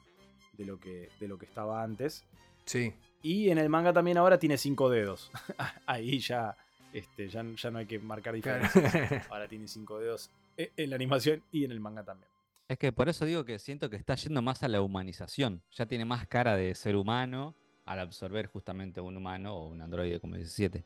[0.58, 2.24] de lo que, de lo que estaba antes.
[2.66, 2.94] Sí.
[3.22, 5.32] Y en el manga también ahora tiene cinco dedos.
[5.86, 6.56] Ahí ya,
[6.94, 8.64] este, ya, ya no hay que marcar Claro.
[8.64, 9.28] diferencias.
[9.32, 12.30] Ahora tiene cinco dedos e- en la animación y en el manga también.
[12.68, 15.62] Es que por eso digo que siento que está yendo más a la humanización.
[15.72, 17.54] Ya tiene más cara de ser humano
[17.86, 20.84] al absorber justamente un humano o un androide como 17.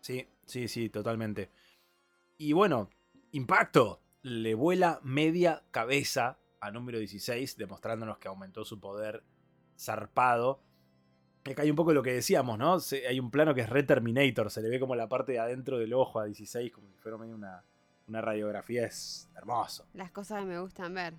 [0.00, 1.50] Sí, sí, sí, totalmente.
[2.38, 2.90] Y bueno,
[3.32, 4.00] impacto.
[4.22, 9.22] Le vuela media cabeza a número 16, demostrándonos que aumentó su poder
[9.78, 10.60] zarpado.
[11.48, 12.80] Acá hay un poco lo que decíamos, ¿no?
[12.80, 15.38] Se- hay un plano que es Re Terminator, se le ve como la parte de
[15.38, 17.62] adentro del ojo a 16, como si fuera medio una,
[18.08, 18.84] una radiografía.
[18.86, 21.14] Es hermoso, Las cosas que me gustan ver.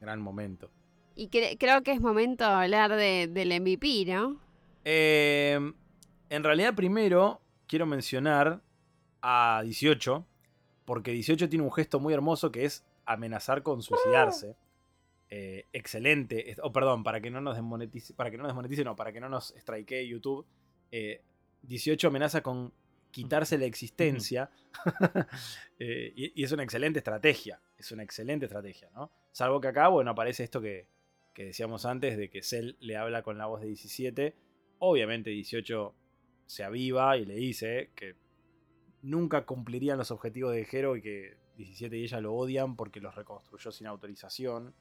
[0.00, 0.70] gran momento.
[1.16, 4.38] Y cre- creo que es momento de hablar de, del MVP, ¿no?
[4.84, 5.58] Eh,
[6.28, 8.60] en realidad, primero quiero mencionar
[9.22, 10.24] a 18,
[10.84, 14.54] porque 18 tiene un gesto muy hermoso que es amenazar con suicidarse.
[15.30, 16.56] Eh, excelente.
[16.62, 19.20] O perdón, para que no nos desmonetice, para que no nos desmonetice, no, para que
[19.20, 20.46] no nos strikee YouTube.
[20.90, 21.22] eh,
[21.62, 22.72] 18 amenaza con
[23.10, 24.50] quitarse la existencia.
[25.78, 27.60] Eh, y, y es una excelente estrategia.
[27.76, 29.10] Es una excelente estrategia, ¿no?
[29.30, 30.88] Salvo que acá, bueno, aparece esto que,
[31.34, 34.34] que decíamos antes, de que Cell le habla con la voz de 17.
[34.78, 35.94] Obviamente 18
[36.46, 38.14] se aviva y le dice que
[39.02, 43.14] nunca cumplirían los objetivos de Hero y que 17 y ella lo odian porque los
[43.14, 44.74] reconstruyó sin autorización.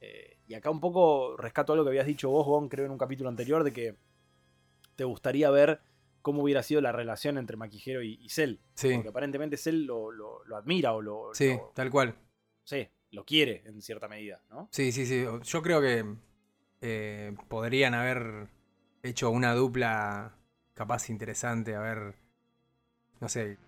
[0.00, 2.98] Eh, y acá un poco rescato algo que habías dicho vos, Gon, creo en un
[2.98, 3.96] capítulo anterior, de que
[4.96, 5.80] te gustaría ver
[6.22, 8.56] cómo hubiera sido la relación entre Maquijero y, y Cell.
[8.74, 12.14] Sí, Porque aparentemente Cell lo, lo- lo admira o lo, sí, lo- tal cual.
[12.64, 14.68] sí, lo quiere en cierta medida, ¿no?
[14.72, 15.24] Sí, sí, sí.
[15.44, 16.04] Yo creo que
[16.80, 18.48] eh, podrían haber
[19.02, 20.34] hecho una dupla
[20.74, 21.74] capaz interesante.
[21.74, 22.14] A ver,
[23.20, 23.58] no sé.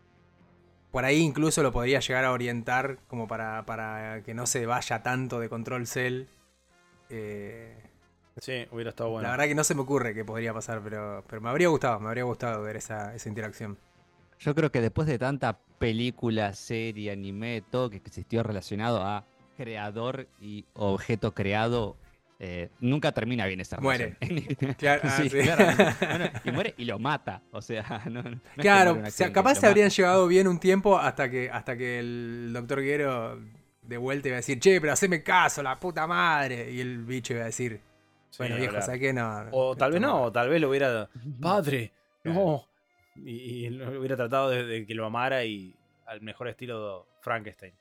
[0.91, 5.03] Por ahí incluso lo podría llegar a orientar como para, para que no se vaya
[5.03, 6.25] tanto de control cell.
[7.11, 7.89] Eh,
[8.41, 9.25] Sí, hubiera estado bueno.
[9.27, 11.99] La verdad que no se me ocurre que podría pasar, pero, pero me habría gustado,
[12.01, 13.79] me habría gustado ver esa, esa interacción.
[14.39, 19.25] Yo creo que después de tanta película, serie, anime, todo que existió relacionado a
[19.57, 21.97] creador y objeto creado,
[22.41, 24.17] eh, nunca termina bien esa Muere.
[24.21, 24.75] relación.
[24.79, 25.39] Claro, ah, Sí, sí.
[25.39, 27.43] Bueno, y muere y lo mata.
[27.51, 29.87] O sea, no, no- no es que Claro, muere un o sea, capaz se habrían
[29.87, 29.97] mata.
[29.97, 33.41] llevado bien un tiempo hasta que, hasta que el doctor Guero
[33.83, 36.71] de vuelta iba a decir, che, pero haceme caso, la puta madre.
[36.71, 37.81] Y el bicho iba a decir,
[38.31, 38.85] Sí, bueno, ni viejo, hablar.
[38.85, 39.13] ¿sabes qué?
[39.13, 39.47] No.
[39.53, 41.09] O tal vez esto no, o tal vez lo hubiera.
[41.41, 42.39] Padre, Claro.
[42.39, 42.65] no.
[43.25, 45.75] Y, y lo hubiera tratado de, de que lo amara y
[46.07, 47.73] al mejor estilo de Frankenstein.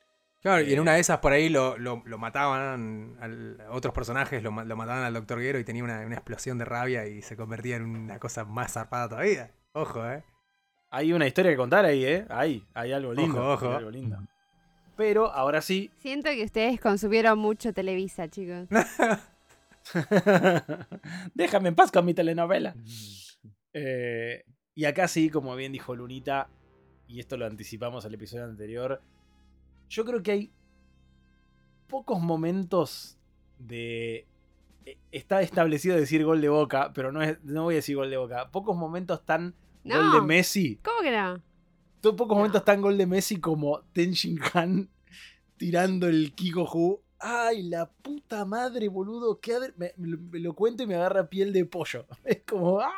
[0.47, 3.93] Claro, y en Eh, una de esas por ahí lo, lo- lo mataban, al- otros
[3.93, 7.05] personajes lo, ma- lo mataban al doctor Guero y tenía una, una explosión de rabia
[7.05, 9.51] y se convertía en una cosa más zarpada todavía.
[9.73, 10.23] Ojo, eh.
[10.89, 12.25] Hay una historia que contar ahí, ¿eh?
[12.29, 13.41] Ahí, hay algo lindo.
[13.41, 13.69] Ojo, ojo.
[13.71, 14.17] hay algo lindo.
[14.95, 15.91] Pero ahora sí.
[15.97, 18.67] Siento que ustedes consumieron mucho Televisa, chicos.
[21.33, 22.75] Déjame en paz con mi telenovela.
[23.73, 24.43] Eh,
[24.75, 26.49] y acá sí, como bien dijo Lunita,
[27.07, 29.01] y esto lo anticipamos al episodio anterior,
[29.89, 30.52] yo creo que hay
[31.88, 33.17] pocos momentos
[33.60, 34.28] de...
[34.86, 38.10] eh, Está establecido decir gol de boca, pero no, es, no voy a decir gol
[38.10, 38.50] de boca.
[38.52, 40.80] Pocos momentos tan gol de Messi.
[40.84, 41.41] ¿cómo que no?
[42.15, 44.89] Pocos momentos tan gol de Messi como Ten Shin Han
[45.58, 47.02] tirando el Kikohu.
[47.19, 49.39] Ay, la puta madre, boludo.
[49.39, 52.06] qué Me, me lo cuento y me agarra piel de pollo.
[52.23, 52.80] Es como.
[52.80, 52.91] ¡ah!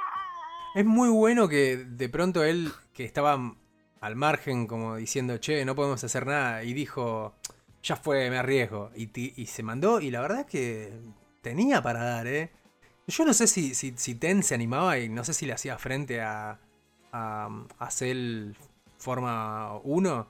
[0.75, 3.55] Es muy bueno que de pronto él, que estaba
[4.01, 7.35] al margen, como diciendo, che, no podemos hacer nada, y dijo,
[7.83, 8.91] ya fue, me arriesgo.
[8.95, 9.09] Y,
[9.41, 10.93] y se mandó, y la verdad es que
[11.41, 12.51] tenía para dar, ¿eh?
[13.07, 15.77] Yo no sé si, si, si Ten se animaba y no sé si le hacía
[15.79, 16.59] frente a,
[17.11, 18.53] a, a Cell
[18.99, 20.27] forma 1.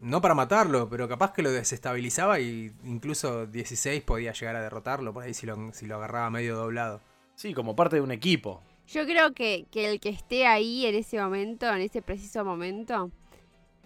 [0.00, 5.12] No para matarlo, pero capaz que lo desestabilizaba y incluso 16 podía llegar a derrotarlo
[5.12, 7.00] por ahí si lo, si lo agarraba medio doblado.
[7.34, 8.62] Sí, como parte de un equipo.
[8.88, 13.10] Yo creo que, que el que esté ahí en ese momento, en ese preciso momento,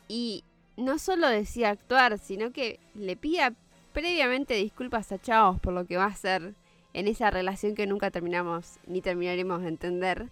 [0.09, 0.45] y
[0.77, 3.53] no solo decida actuar, sino que le pida
[3.93, 6.55] previamente disculpas a Chavos por lo que va a hacer
[6.95, 10.29] en esa relación que nunca terminamos ni terminaremos de entender.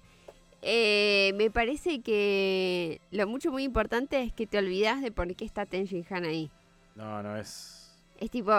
[0.63, 5.45] Eh, me parece que lo mucho muy importante es que te olvidas de por qué
[5.45, 6.51] está Ten Han ahí.
[6.95, 7.80] No, no es.
[8.21, 8.53] Es tipo,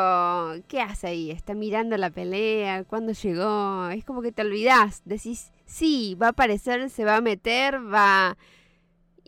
[0.67, 1.32] ¿qué hace ahí?
[1.32, 3.89] Está mirando la pelea, ¿cuándo llegó?
[3.89, 8.38] Es como que te olvidás, decís, sí, va a aparecer, se va a meter, va...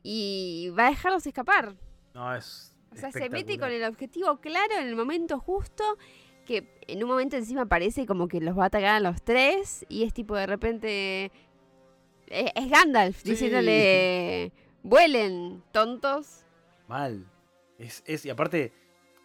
[0.01, 1.75] Y va a dejarlos escapar.
[2.13, 2.75] No, es.
[2.91, 5.83] O sea, se mete con el objetivo claro en el momento justo,
[6.45, 9.85] que en un momento encima parece como que los va a atacar a los tres,
[9.87, 11.31] y es tipo de repente...
[12.27, 13.29] Es, es Gandalf Sí.
[13.29, 16.45] diciéndole, vuelen, tontos.
[16.87, 17.25] Mal.
[17.77, 18.73] Es, es, y aparte,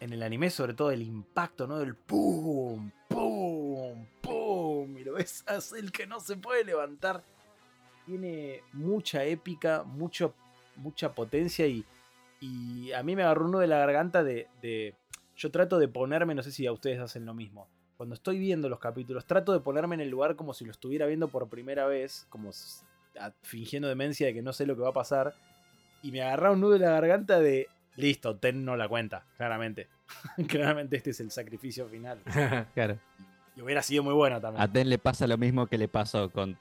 [0.01, 1.79] en el anime, sobre todo, el impacto, ¿no?
[1.79, 4.97] Del pum, pum, pum.
[4.99, 7.23] Y lo ves a el que no se puede levantar.
[8.07, 10.35] Tiene mucha épica, mucho,
[10.77, 11.85] mucha potencia y,
[12.41, 14.95] y a mí me agarró uno de la garganta de, de-
[15.37, 17.69] Yo trato de ponerme, no sé si a ustedes hacen lo mismo.
[17.99, 21.05] Cuando estoy viendo los capítulos, trato de ponerme en el lugar como si lo estuviera
[21.07, 22.51] viendo por primera vez, como
[23.43, 25.35] fingiendo demencia de que no sé lo que va a pasar.
[26.03, 27.67] Y me agarra un nudo de la garganta de.
[27.99, 29.89] Listo, Ten no la cuenta, claramente.
[30.49, 32.21] claramente este es el sacrificio final.
[32.75, 32.99] Claro.
[33.57, 34.63] Y hubiera sido muy bueno también.
[34.63, 36.57] A Ten le pasa lo mismo que le pasó con.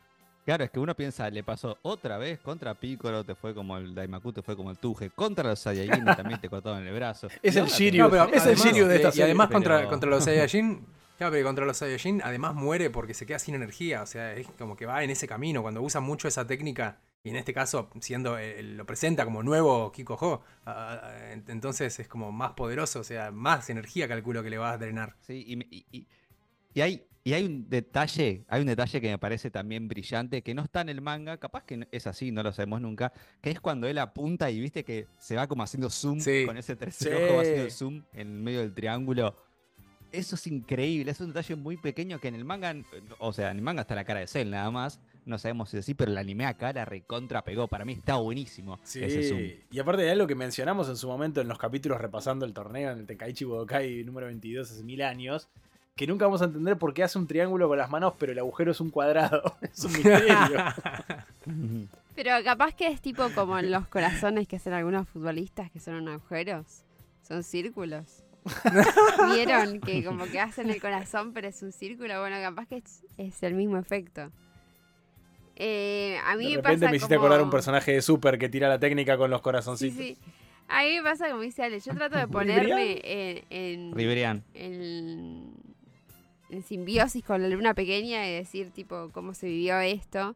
[0.46, 3.94] Claro, es que uno piensa, le pasó otra vez contra Piccolo, te fue como el
[3.94, 7.28] Daimaku, te fue como el Tuje, contra los Saiyajin también te cortaron el brazo.
[7.44, 8.04] Es el Shiryu.
[8.04, 10.86] No, pero es el Shiryu de esta y además contra, contra los Saiyajin,
[11.18, 14.48] claro, pero contra los Saiyajin además muere porque se queda sin energía, o sea, es
[14.58, 17.90] como que va en ese camino, cuando usa mucho esa técnica, y en este caso
[18.00, 23.02] siendo el- lo presenta como nuevo Kikoho, ah, ah, ent- entonces es como más poderoso,
[23.02, 25.16] o sea, más energía calculo que le va a drenar.
[25.22, 25.44] Sí,
[26.74, 30.54] y, hay, y hay un detalle, hay un detalle que me parece también brillante, que
[30.54, 33.60] no está en el manga, capaz que es así, no lo sabemos nunca, que es
[33.60, 36.46] cuando él apunta y viste que se va como haciendo zoom Sí.
[36.46, 37.24] con ese tercer Sí.
[37.24, 39.36] ojo, va haciendo zoom en medio del triángulo.
[40.12, 42.76] Eso es increíble, es un detalle muy pequeño que en el manga,
[43.20, 45.78] o sea, en el manga está la cara de Cell nada más, no sabemos si
[45.78, 49.28] es así, pero el anime acá la recontra pegó, para mí está buenísimo Sí, ese
[49.28, 49.42] zoom.
[49.70, 52.92] y aparte de algo que mencionamos en su momento en los capítulos repasando el torneo
[52.92, 55.50] en el Tenkaichi Budokai número 22 hace mil años,
[55.98, 58.40] que nunca vamos a entender por qué hace un triángulo con las manos, pero el
[58.40, 59.58] agujero es un cuadrado.
[59.62, 60.64] es un misterio.
[62.16, 66.08] Pero capaz que es tipo como en los corazones que hacen algunos futbolistas que son
[66.08, 66.84] agujeros.
[67.22, 68.24] Son círculos.
[69.34, 69.80] ¿Vieron?
[69.82, 72.20] Que como que hacen el corazón, pero es un círculo.
[72.20, 74.32] Bueno, capaz que es, es el mismo efecto.
[75.56, 78.38] Eh, a mí De me repente pasa me hiciste como- acordar un personaje de Super
[78.38, 79.98] que tira la técnica con los corazoncitos.
[79.98, 80.18] sí.
[80.70, 81.80] A mí me pasa como dice Ale.
[81.80, 83.00] Yo trato de ponerme
[83.50, 83.94] en,
[84.54, 85.54] en,
[86.50, 90.36] en simbiosis con la luna pequeña y decir tipo cómo se vivió esto.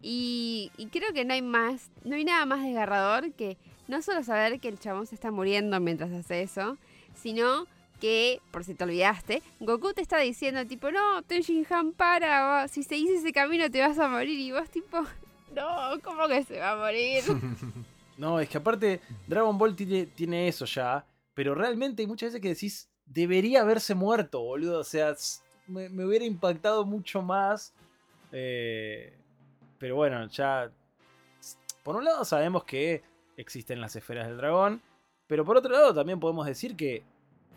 [0.00, 3.56] Y, y creo que no hay más, no hay nada más desgarrador que
[3.88, 6.76] no solo saber que el chabón se está muriendo mientras hace eso,
[7.16, 7.66] sino
[8.00, 12.68] que, por si te olvidaste, Goku te está diciendo tipo, no, Tenshin Han para, va,
[12.68, 15.02] si seguís ese camino te vas a morir y vos tipo,
[15.54, 17.24] no, ¿cómo que se va a morir?
[18.16, 22.40] No, es que aparte Dragon Ball tiene, tiene eso ya, pero realmente hay muchas veces
[22.40, 24.80] que decís, debería haberse muerto, boludo.
[24.80, 25.14] O sea,
[25.66, 27.74] me, hubiera impactado mucho más.
[28.32, 29.16] eh,
[29.78, 30.70] pero bueno, ya...
[31.82, 33.02] Por un lado sabemos que
[33.36, 34.82] existen las esferas del dragón,
[35.26, 37.04] pero por otro lado también podemos decir que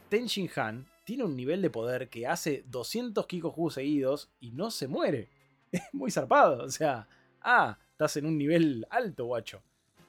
[0.10, 4.88] Tenshin Han tiene un nivel de poder que hace 200 Kikoku seguidos y no se
[4.88, 5.29] muere.
[5.71, 7.08] Es muy zarpado, o sea,
[7.41, 9.62] ah, estás en un nivel alto, guacho.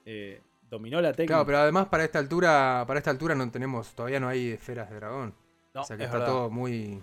[0.06, 1.34] Eh, dominó la técnica.
[1.34, 4.88] Claro, pero además para esta altura, para esta altura no tenemos, todavía no hay esferas
[4.88, 5.34] de dragón.
[5.74, 6.32] No, o sea que es está verdad.
[6.32, 7.02] todo muy.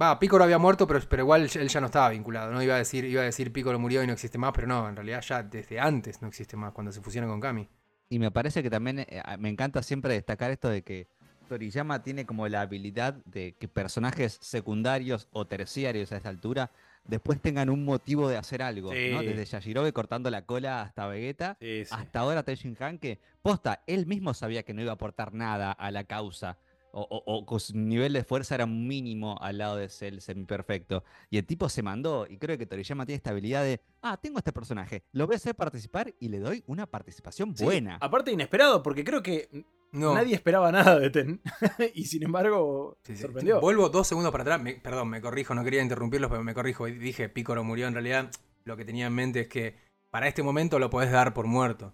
[0.00, 2.50] Va, Piccolo había muerto, pero, pero igual él ya no estaba vinculado.
[2.50, 4.88] No iba a decir, iba a decir Piccolo murió y no existe más, pero no,
[4.88, 7.68] en realidad ya desde antes no existe más, cuando se fusiona con Kami.
[8.08, 11.08] Y me parece que también eh, me encanta siempre destacar esto de que
[11.48, 16.70] Toriyama tiene como la habilidad de que personajes secundarios o terciarios a esta altura
[17.04, 19.22] después tengan un motivo de hacer algo, ¿no?
[19.22, 21.94] Desde Yashirobe cortando la cola hasta Vegeta, Sí, sí.
[21.94, 25.70] hasta ahora Tenshin Han que, posta, él mismo sabía que no iba a aportar nada
[25.70, 26.58] a la causa.
[26.98, 31.04] O, o- su nivel de fuerza era mínimo al lado de Cell semiperfecto.
[31.28, 34.38] Y el tipo se mandó, y creo que Toriyama tiene esta habilidad de, ah, tengo
[34.38, 37.98] este personaje, lo voy a hacer participar y le doy una participación Sí, buena.
[38.00, 39.50] Aparte inesperado, porque creo que
[39.92, 40.14] No.
[40.14, 41.42] nadie esperaba nada de Ten.
[41.94, 43.22] y sin embargo, Sí, sí.
[43.22, 43.60] sorprendió.
[43.60, 44.62] Vuelvo dos segundos para atrás.
[44.62, 46.86] Me- perdón, me corrijo, no quería interrumpirlos, pero me corrijo.
[46.86, 47.86] Dije Piccolo murió.
[47.88, 48.30] En realidad,
[48.64, 49.76] lo que tenía en mente es que
[50.10, 51.92] para este momento lo podés dar por muerto.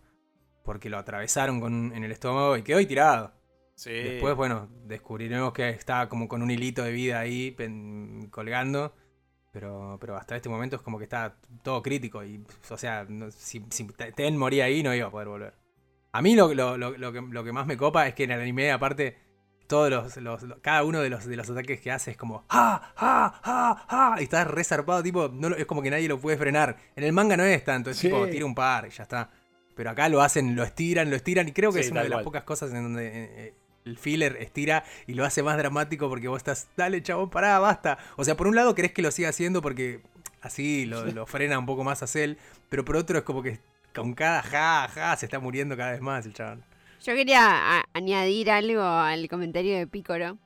[0.64, 3.32] Porque lo atravesaron con, en el estómago y quedó ahí tirado.
[3.82, 3.90] Sí.
[3.92, 8.94] Después, bueno, descubriremos que está como con un hilito de vida ahí pen- colgando.
[9.50, 12.24] Pero, pero hasta este momento es como que está todo crítico.
[12.24, 13.84] Y, o sea, no- si, si
[14.14, 15.54] Ten moría ahí, no iba a poder volver.
[16.12, 18.30] A mí lo, lo- lo- lo que, lo que más me copa es que en
[18.30, 19.18] el anime, aparte,
[19.66, 22.44] todos los, los- los- cada uno de los, de los ataques que hace es como
[22.50, 22.92] ¡Ah!
[22.96, 23.40] ¡Ah!
[23.42, 23.86] ¡Ah!
[23.88, 24.16] ¡Ah!
[24.20, 26.76] Y está resarpado, tipo, no es como que nadie lo puede frenar.
[26.96, 28.08] En el manga no es tanto, es Sí.
[28.08, 29.30] tipo, tira un par y ya está.
[29.74, 32.10] Pero acá lo hacen, lo estiran, lo estiran, y creo que Sí, es una de
[32.10, 33.12] las pocas cosas en donde eh,
[33.48, 33.54] eh,
[33.84, 37.98] el filler estira y lo hace más dramático porque vos estás, dale chabón, pará, basta.
[38.16, 40.00] O sea, por un lado querés que lo siga haciendo porque
[40.40, 42.34] así lo, lo frena un poco más a Cell,
[42.68, 43.58] pero por otro es como que
[43.94, 46.64] con cada ja, ja, se está muriendo cada vez más el chabón.
[47.04, 50.38] Yo quería añadir algo al comentario de Pícoro,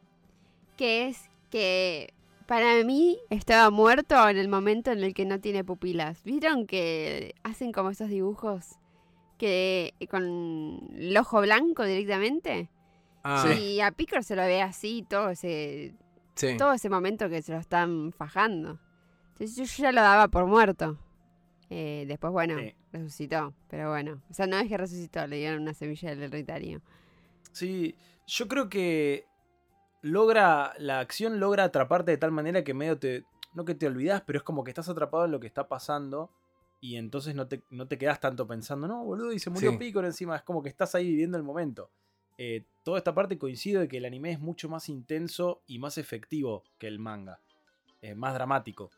[0.77, 2.15] que es que
[2.47, 6.23] para mí estaba muerto en el momento en el que no tiene pupilas.
[6.25, 8.77] ¿Vieron que hacen como esos dibujos
[9.37, 12.71] que con el ojo blanco directamente?
[13.29, 15.95] Ah, Y a Pícoro se lo ve así todo ese,
[16.37, 16.57] sí.
[16.57, 18.79] todo ese momento que se lo están fajando.
[19.33, 20.97] Entonces yo ya lo daba por muerto.
[21.69, 22.73] Eh, después, bueno, Sí.
[22.93, 23.53] resucitó.
[23.69, 26.81] Pero bueno, o sea, no es que resucitó, le dieron una semilla del hereditario.
[27.53, 27.97] Sí,
[28.27, 29.27] yo creo que
[30.03, 33.25] logra, la acción logra atraparte de tal manera que medio te,
[33.55, 36.31] no que te olvidas, pero es como que estás atrapado en lo que está pasando
[36.81, 39.79] y entonces no te, no te quedas tanto pensando, no, boludo, y se murió Sí.
[39.79, 41.91] Picoro encima, es como que estás ahí viviendo el momento.
[42.39, 45.99] Eh, toda esta parte coincide de que el anime es mucho más intenso y más
[45.99, 47.41] efectivo que el manga,
[48.01, 48.93] eh, más dramático.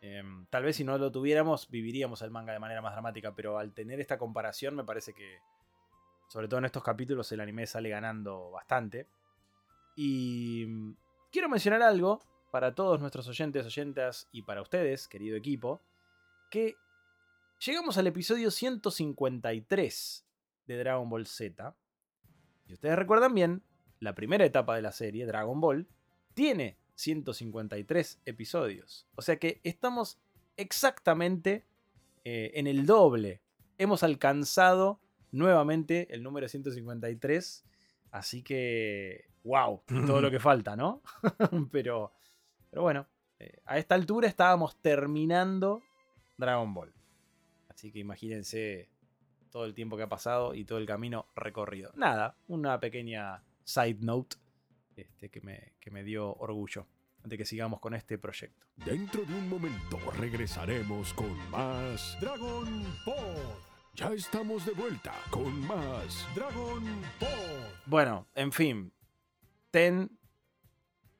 [0.00, 3.58] Em, tal vez si no lo tuviéramos, viviríamos el manga de manera más dramática, pero
[3.58, 5.38] al tener esta comparación me parece que,
[6.28, 9.08] sobre todo en estos capítulos, el anime sale ganando bastante.
[9.96, 10.92] Y mm,
[11.32, 12.22] quiero mencionar algo
[12.52, 15.80] para todos nuestros oyentes, oyentas y para ustedes, querido equipo,
[16.48, 16.76] que
[17.58, 20.26] llegamos al episodio 153
[20.66, 21.74] de Dragon Ball Z.
[22.72, 23.62] Si ustedes recuerdan bien,
[24.00, 25.86] la primera etapa de la serie, Dragon Ball,
[26.32, 29.06] tiene 153 episodios.
[29.14, 30.18] O sea que estamos
[30.56, 31.66] exactamente
[32.24, 33.42] eh, en el doble.
[33.76, 35.00] Hemos alcanzado
[35.32, 37.62] nuevamente el número 153.
[38.10, 41.02] Así que, wow, todo lo que falta, ¿no?
[41.70, 42.10] pero,
[42.70, 43.06] pero bueno,
[43.38, 45.82] eh, a esta altura estábamos terminando
[46.38, 46.94] Dragon Ball.
[47.68, 48.88] Así que imagínense
[49.52, 51.92] todo el tiempo que ha pasado y todo el camino recorrido.
[51.94, 54.36] Nada, una pequeña side note
[54.96, 56.86] este, que, me, que me dio orgullo
[57.22, 58.66] de que sigamos con este proyecto.
[58.76, 63.56] Dentro de un momento regresaremos con más Dragon Ball.
[63.94, 66.82] Ya estamos de vuelta con más Dragon
[67.20, 67.70] Ball.
[67.86, 68.92] Bueno, en fin.
[69.70, 70.18] Ten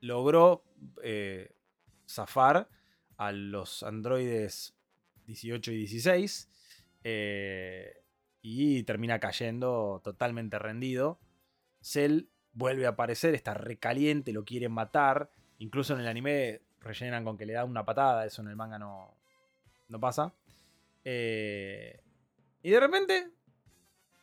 [0.01, 0.65] logró
[1.03, 1.55] eh,
[2.09, 2.67] zafar
[3.17, 4.73] a los androides
[5.27, 6.49] 18 y 16.
[7.03, 8.02] eh,
[8.45, 11.17] y termina cayendo totalmente rendido.
[11.81, 15.31] Cell vuelve a aparecer, está recaliente, lo quieren matar.
[15.59, 18.25] Incluso en el anime rellenan con que le da una patada.
[18.25, 19.15] Eso en el manga no,
[19.87, 20.33] no pasa.
[21.05, 22.01] Eh,
[22.61, 23.31] y de repente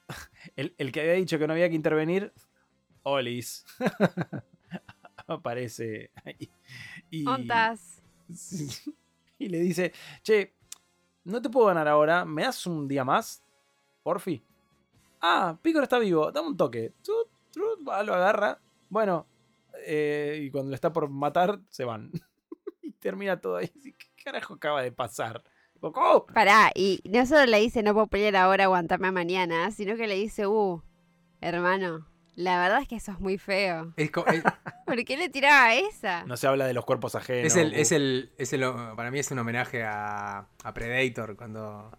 [0.57, 2.31] el, el que había dicho que no había que intervenir,
[3.03, 3.65] Olis,
[5.27, 6.51] aparece ahí.
[7.11, 8.03] Y, ¿Ontas?
[9.39, 10.53] Y le dice, che,
[11.25, 13.43] no te puedo ganar ahora, ¿me das un día más?
[14.11, 14.43] Porfi.
[15.23, 16.93] Ah, Picoro está vivo, dame un toque.
[17.05, 18.59] Tut, trut, va, lo agarra.
[18.89, 19.25] Bueno,
[19.87, 22.11] eh, y cuando lo está por matar, se van.
[22.83, 23.69] y termina todo ahí.
[23.69, 25.45] ¿Qué carajo acaba de pasar?
[26.35, 30.17] Pará, y no solo le dice no puedo pelear ahora, aguantame mañana, sino que le
[30.17, 30.83] dice, uh,
[31.41, 33.95] hermano, la verdad es que eso es muy feo.
[33.97, 34.43] Es, co- es-
[34.87, 36.25] ¿Por qué le tiraba esa?
[36.25, 37.47] No se habla de los cuerpos ajenos.
[37.47, 38.63] es el, es el, es el-
[38.97, 41.97] para mí es un homenaje a, a Predator cuando,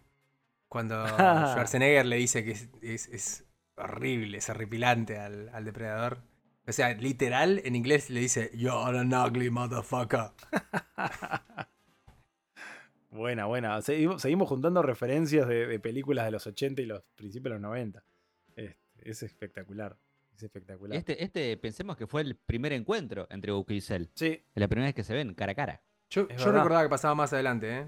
[0.71, 1.05] cuando
[1.51, 3.43] Schwarzenegger le dice que es, es- es
[3.75, 6.19] horrible, es horripilante al, al depredador.
[6.65, 10.31] O sea, literal, en inglés le dice, You're an ugly motherfucker.
[13.09, 13.81] Buena, buena.
[13.81, 17.61] Seguimos, seguimos juntando referencias de, de películas de los 80 y los principios de los
[17.61, 18.01] 90.
[18.55, 18.77] Este,
[19.09, 19.97] es espectacular.
[20.33, 20.97] Es espectacular.
[20.97, 24.05] Este, este pensemos que fue el primer encuentro entre Goku y Cell.
[24.15, 25.81] Sí, Es la primera vez que se ven cara a cara.
[26.09, 27.87] Yo, yo recordaba que pasaba más adelante, ¿eh?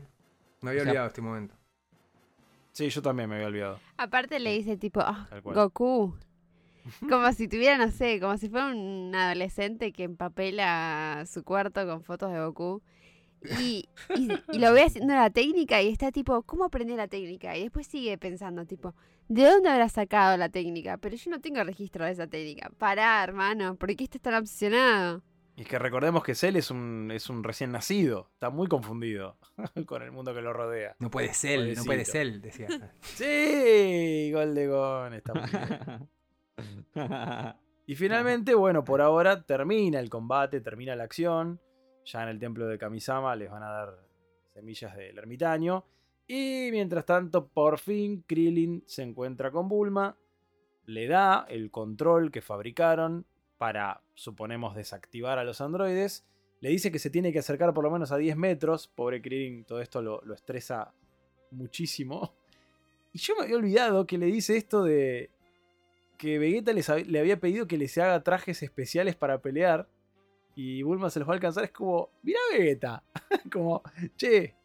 [0.62, 1.56] Me había O sea, olvidado este momento.
[2.74, 3.80] Sí, yo también me había olvidado.
[3.98, 5.56] Aparte le dice tipo, "Ah, Tal cual.
[5.56, 6.18] Goku.
[7.10, 12.04] Como si tuviera, no sé, como si fuera un adolescente que empapela su cuarto con
[12.04, 12.82] fotos de Goku.
[13.60, 17.56] Y, y, y lo ve haciendo la técnica y está tipo, ¿cómo aprender la técnica?
[17.58, 18.94] Y después sigue pensando, tipo,
[19.28, 20.98] ¿de dónde habrá sacado la técnica?
[20.98, 22.70] Pero yo no tengo registro de esa técnica.
[22.78, 25.22] Pará, hermano, ¿por qué estás tan obsesionado?
[25.56, 28.30] Y es que recordemos que Cell es un, es un recién nacido.
[28.34, 29.38] Está muy confundido
[29.86, 30.96] con el mundo que lo rodea.
[31.00, 32.68] No puede ser, no puede ser, decía.
[33.02, 35.14] Sí, gol de Gon.
[35.14, 36.10] Está muy bien.
[37.86, 41.60] Y finalmente, bueno, por ahora termina el combate, termina la acción.
[42.06, 44.08] Ya en el templo de Kamisama les van a dar
[44.54, 45.86] semillas del ermitaño.
[46.26, 50.18] Y mientras tanto, por fin, Krillin se encuentra con Bulma.
[50.86, 53.26] Le da el control que fabricaron
[53.58, 56.26] para, suponemos, desactivar a los androides.
[56.62, 58.88] Le dice que se tiene que acercar por lo menos a 10 metros.
[58.88, 60.94] Pobre Krillin, todo esto lo, lo estresa
[61.52, 62.34] muchísimo.
[63.12, 65.30] Y yo me había olvidado que le dice esto de
[66.18, 69.88] que Vegeta les hab- le había pedido que les haga trajes especiales para pelear.
[70.56, 71.64] Y Bulma se los va a alcanzar.
[71.66, 73.04] Es como, mira Vegeta.
[73.52, 73.82] como,
[74.16, 74.56] che,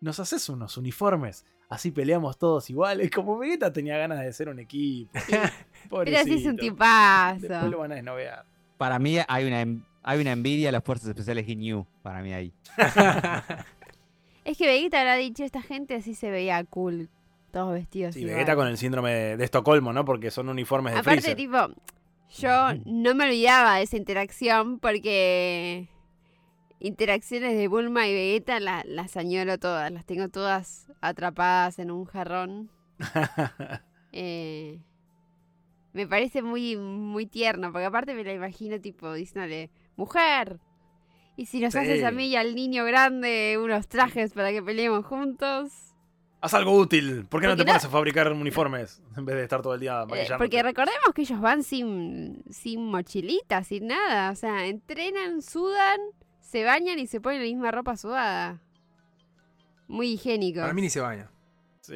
[0.00, 1.44] nos haces unos uniformes.
[1.68, 3.10] Así peleamos todos iguales.
[3.10, 5.12] Como Vegeta tenía ganas de ser un equipo.
[5.90, 7.40] Pero sí es un tipazo.
[7.40, 8.46] Después lo van a desnovear.
[8.76, 11.86] Para mí hay una, hay una envidia a las fuerzas especiales Ginyu.
[12.02, 12.52] Para mí ahí.
[14.44, 17.08] Es que Vegeta habrá dicho, esta gente así se veía cool.
[17.52, 18.34] Todos vestidos Sí, igual".
[18.36, 20.04] Vegeta con el síndrome de, de Estocolmo, ¿no?
[20.04, 21.36] Porque son uniformes de Aparte, Freezer.
[21.36, 21.58] tipo,
[22.38, 25.88] yo no me olvidaba de esa interacción porque
[26.78, 32.04] interacciones de Bulma y Vegeta la- las añoro todas, las tengo todas atrapadas en un
[32.04, 32.70] jarrón.
[34.18, 34.78] Eh,
[35.96, 40.60] me parece muy, muy tierno, porque aparte me la imagino tipo diciéndole, mujer,
[41.36, 41.78] y si nos Sí.
[41.80, 45.72] haces a mí y al niño grande unos trajes para que peleemos juntos.
[46.42, 47.24] Haz algo útil.
[47.28, 49.80] ¿Por qué no Porque te pones a fabricar uniformes en vez de estar todo el
[49.80, 50.38] día Eh, maquillándote?
[50.38, 54.30] porque recordemos que ellos van sin, sin mochilita, sin nada.
[54.30, 55.98] O sea, entrenan, sudan,
[56.40, 58.60] se bañan y se ponen la misma ropa sudada.
[59.88, 60.60] Muy higiénico.
[60.60, 61.30] Para mí ni se baña.
[61.80, 61.94] Sí.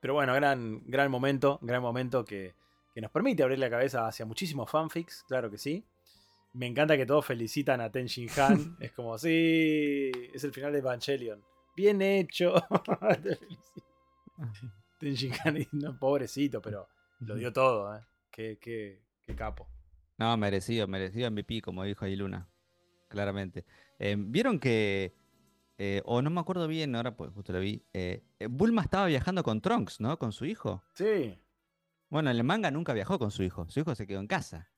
[0.00, 2.54] Pero bueno, gran, gran momento, gran momento que,
[2.98, 5.86] que nos permite abrir la cabeza hacia muchísimos fanfics, claro que sí.
[6.54, 8.76] Me encanta que todos felicitan a Ten Shin Han.
[8.80, 11.40] es como, sí, es el final de Evangelion.
[11.76, 12.54] Bien hecho.
[14.98, 16.88] Ten Shin Han, no, pobrecito, pero
[17.20, 18.00] lo dio todo, ¿eh?
[18.32, 19.68] Qué, qué, qué capo.
[20.16, 22.48] No, merecido, merecido MVP, como dijo ahí Luna.
[23.06, 23.64] Claramente.
[24.00, 25.14] Eh, Vieron que.
[25.78, 27.80] eh, o no me acuerdo bien, ahora pues justo lo vi.
[27.92, 30.18] eh, Bulma estaba viajando con Trunks, ¿no?
[30.18, 30.82] Con su hijo.
[30.94, 31.38] Sí,
[32.10, 33.68] Bueno, en el manga nunca viajó con su hijo.
[33.68, 34.70] Su hijo se quedó en casa.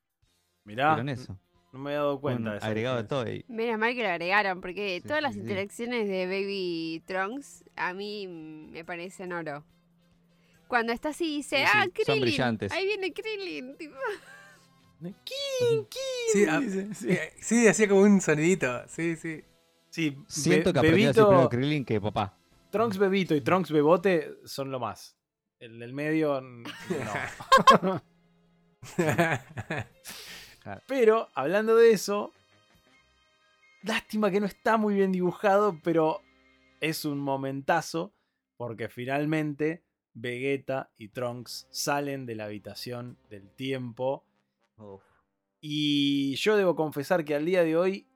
[0.65, 0.91] mirá.
[0.95, 1.39] ¿Vieron eso?
[1.73, 2.67] No me he dado cuenta de eso.
[2.67, 3.31] agregado de todo.
[3.31, 5.41] y- Menos mal que lo agregaron, porque Sí, todas sí, las sí.
[5.41, 9.65] interacciones de Baby Trunks a mí me parecen oro.
[10.67, 12.73] Cuando está así dice, Sí, sí, ah, son Krillin, brillantes.
[12.73, 13.77] ahí viene Krillin.
[13.77, 13.95] tipo.
[15.01, 15.87] ¿Quién?
[16.33, 17.19] Sí, Dice, sí.
[17.41, 18.87] Sí, hacía como un sonidito.
[18.89, 19.43] Sí, sí.
[19.89, 22.37] Sí, Siento Be- que aprendió a decir primero Krillin que papá.
[22.71, 25.17] Trunks Bebito y Trunks Bebote son lo más.
[25.61, 28.03] El del medio, no.
[30.87, 32.33] Pero, hablando de eso,
[33.83, 36.21] lástima que no está muy bien dibujado, pero
[36.81, 38.15] es un momentazo,
[38.57, 39.85] porque finalmente
[40.15, 44.25] Vegeta y Trunks salen de la habitación del tiempo.
[45.61, 48.07] Y yo debo confesar que al día de hoy,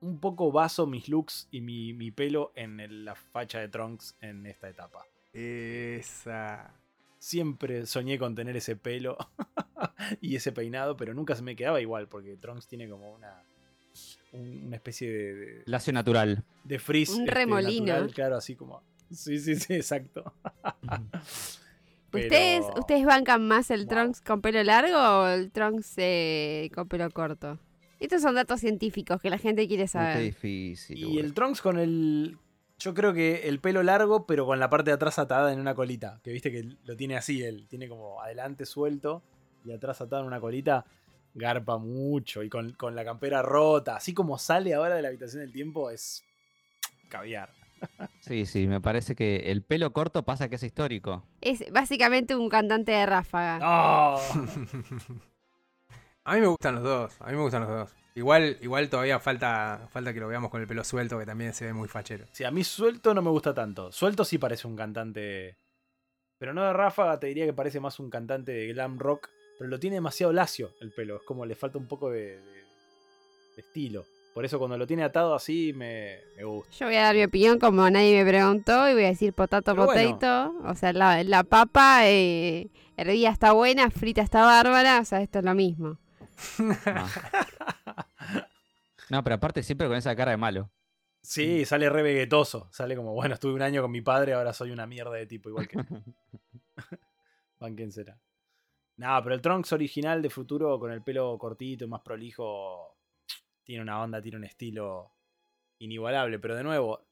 [0.00, 4.16] un poco baso mis looks y mi, mi pelo en el- la facha de Trunks
[4.20, 5.04] en esta etapa.
[5.32, 6.72] Esa.
[7.18, 9.16] Siempre soñé con tener ese pelo
[10.20, 13.42] y ese peinado, pero nunca se me quedaba igual, porque Trunks tiene como una,
[14.32, 16.44] un- una especie de, de, Lacio natural.
[16.64, 17.10] de frizz.
[17.10, 17.86] Un este, remolino.
[17.86, 18.82] natural, claro, así como.
[19.10, 20.32] Sí, sí, sí, exacto.
[22.10, 23.88] Pero- ¿Ustedes, ¿Ustedes bancan más el Wow.
[23.88, 27.58] Trunks con pelo largo o el Trunks eh, con pelo corto?
[28.00, 30.22] Estos son datos científicos que la gente quiere Qué saber.
[30.22, 30.96] difícil.
[30.98, 32.38] Y el Trunks con el.
[32.78, 35.74] Yo creo que el pelo largo, pero con la parte de atrás atada en una
[35.74, 36.20] colita.
[36.22, 37.66] Que viste que lo tiene así él.
[37.68, 39.22] Tiene como adelante suelto
[39.64, 40.84] y atrás atado en una colita.
[41.34, 42.42] Garpa mucho.
[42.44, 43.96] Y con, con la campera rota.
[43.96, 46.22] Así como sale ahora de la habitación del tiempo, es.
[47.08, 47.50] caviar.
[48.20, 51.24] Sí, sí, me parece que el pelo corto pasa que es histórico.
[51.40, 53.58] Es básicamente un cantante de ráfaga.
[56.24, 57.16] A mí me gustan los dos.
[57.20, 57.94] A mí me gustan los dos.
[58.18, 61.66] Igual, igual todavía falta, falta que lo veamos con el pelo suelto, que también se
[61.66, 62.26] ve muy fachero.
[62.32, 63.92] Sí, a mí suelto no me gusta tanto.
[63.92, 65.56] Suelto sí parece un cantante.
[66.38, 69.28] Pero no de ráfaga, te diría que parece más un cantante de glam rock.
[69.58, 71.16] Pero lo tiene demasiado lacio el pelo.
[71.16, 72.64] Es como le falta un poco de, de-
[73.56, 74.04] de estilo.
[74.34, 76.70] Por eso cuando lo tiene atado así me, me gusta.
[76.76, 79.72] Yo voy a dar mi opinión como nadie me preguntó y voy a decir potato
[79.74, 80.10] Pero bueno.
[80.12, 80.54] potato.
[80.64, 85.00] O sea, la, la papa eh, hervida está buena, frita está bárbara.
[85.00, 85.98] O sea, esto es lo mismo.
[86.58, 87.06] No.
[89.10, 90.70] No, pero aparte siempre con esa cara de malo.
[91.22, 92.68] Sí, sale re veguetoso.
[92.72, 95.48] Sale como, bueno, estuve un año con mi padre, ahora soy una mierda de tipo
[95.48, 95.76] igual que.
[97.60, 98.18] Van, ¿quién será?
[98.96, 102.96] No, pero el Trunks original de futuro con el pelo cortito y más prolijo
[103.62, 105.12] tiene una onda, tiene un estilo
[105.78, 106.38] inigualable.
[106.38, 107.06] Pero de nuevo,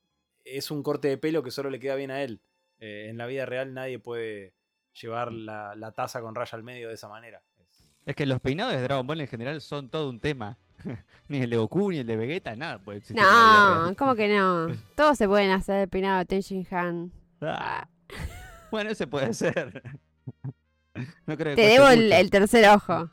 [0.44, 2.40] es un corte de pelo que solo le queda bien a él.
[2.78, 4.54] Eh, en la vida real nadie puede
[5.00, 7.42] llevar la, la taza con raya al medio de esa manera.
[8.04, 10.58] Es que los peinados de Dragon Ball en general son todo un tema.
[11.28, 13.22] ni el de Goku ni el de Vegeta, nada puede existir.
[13.22, 13.94] No.
[13.96, 14.68] ¿cómo que no?
[14.96, 17.12] Todos se pueden hacer el peinado de Tenshin Han.
[17.40, 17.88] Ah.
[18.70, 19.80] Bueno, ese puede ser.
[21.24, 23.08] no creo que Te debo el, tercer ojo.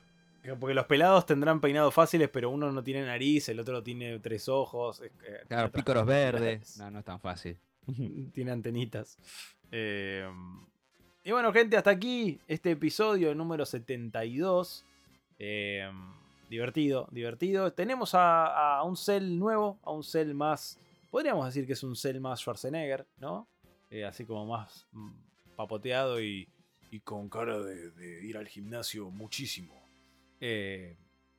[0.59, 4.49] Porque los pelados tendrán peinados fáciles, pero uno no tiene nariz, el otro tiene tres
[4.49, 5.01] ojos.
[5.01, 5.11] eh,
[5.47, 6.77] Claro, pícoros verdes.
[6.79, 7.57] No, no es tan fácil.
[8.33, 9.17] tiene antenitas.
[9.71, 10.27] Eh,
[11.23, 14.83] Y bueno, gente, hasta aquí este episodio número 72.
[15.39, 15.89] Eh,
[16.49, 17.73] divertido, divertido.
[17.73, 20.79] Tenemos a, a un cel nuevo, a un cel más.
[21.09, 23.47] Podríamos decir que es un cel más Schwarzenegger, ¿no?
[23.89, 25.11] Eh, así como más mm,
[25.55, 26.47] papoteado y,
[26.91, 29.73] y con cara de, de ir al gimnasio muchísimo.
[30.41, 30.97] Eh,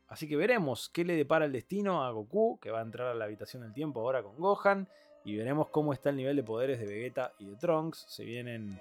[0.08, 3.14] así que veremos qué le depara el destino a Goku, que va a entrar a
[3.14, 4.88] la habitación del tiempo ahora con Gohan.
[5.24, 8.04] Y veremos cómo está el nivel de poderes de Vegeta y de Trunks.
[8.08, 8.78] Se vienen,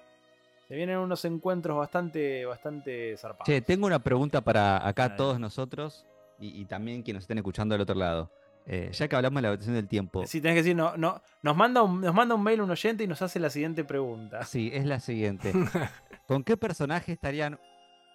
[0.68, 3.46] se vienen unos encuentros bastante, bastante zarpados.
[3.46, 6.06] Che, tengo una pregunta para acá todos nosotros
[6.38, 8.30] y, y también quienes estén escuchando del otro lado.
[8.66, 11.20] Eh, ya que hablamos de la habitación del tiempo, Sí, tenés que decir, no, no,
[11.42, 14.42] nos, manda un, nos manda un mail un oyente y nos hace la siguiente pregunta.
[14.44, 15.52] sí, es la siguiente.
[16.26, 17.58] ¿Con qué personaje estarían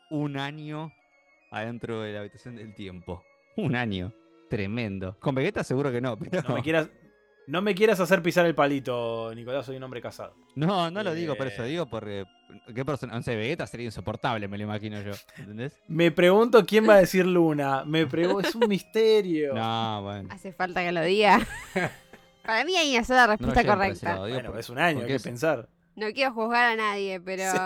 [0.09, 0.91] un año
[1.51, 3.23] adentro de la habitación del tiempo?
[3.57, 4.11] Un año.
[4.49, 5.15] Tremendo.
[5.19, 6.41] Con Vegeta seguro que no, pero...
[6.47, 6.89] No me quieras,
[7.49, 10.35] no me quieras hacer pisar el palito, Nicolás, soy un hombre casado.
[10.55, 11.67] No, no lo digo por eso, Eh.
[11.67, 12.25] digo por eh,
[12.73, 15.79] qué persona, no sé, Vegeta sería insoportable, me lo imagino yo, ¿entendés?
[15.87, 17.83] Me pregunto quién va a decir Luna.
[17.85, 19.53] Me pregunto, es un misterio.
[19.55, 20.29] No, bueno.
[20.31, 21.39] Hace falta que lo diga.
[22.45, 24.09] Para mí hay una sola No respuesta ese correcta.
[24.13, 25.67] lado, bueno, por- es un año, hay que es- pensar.
[25.95, 27.57] No quiero juzgar a nadie, pero Sí,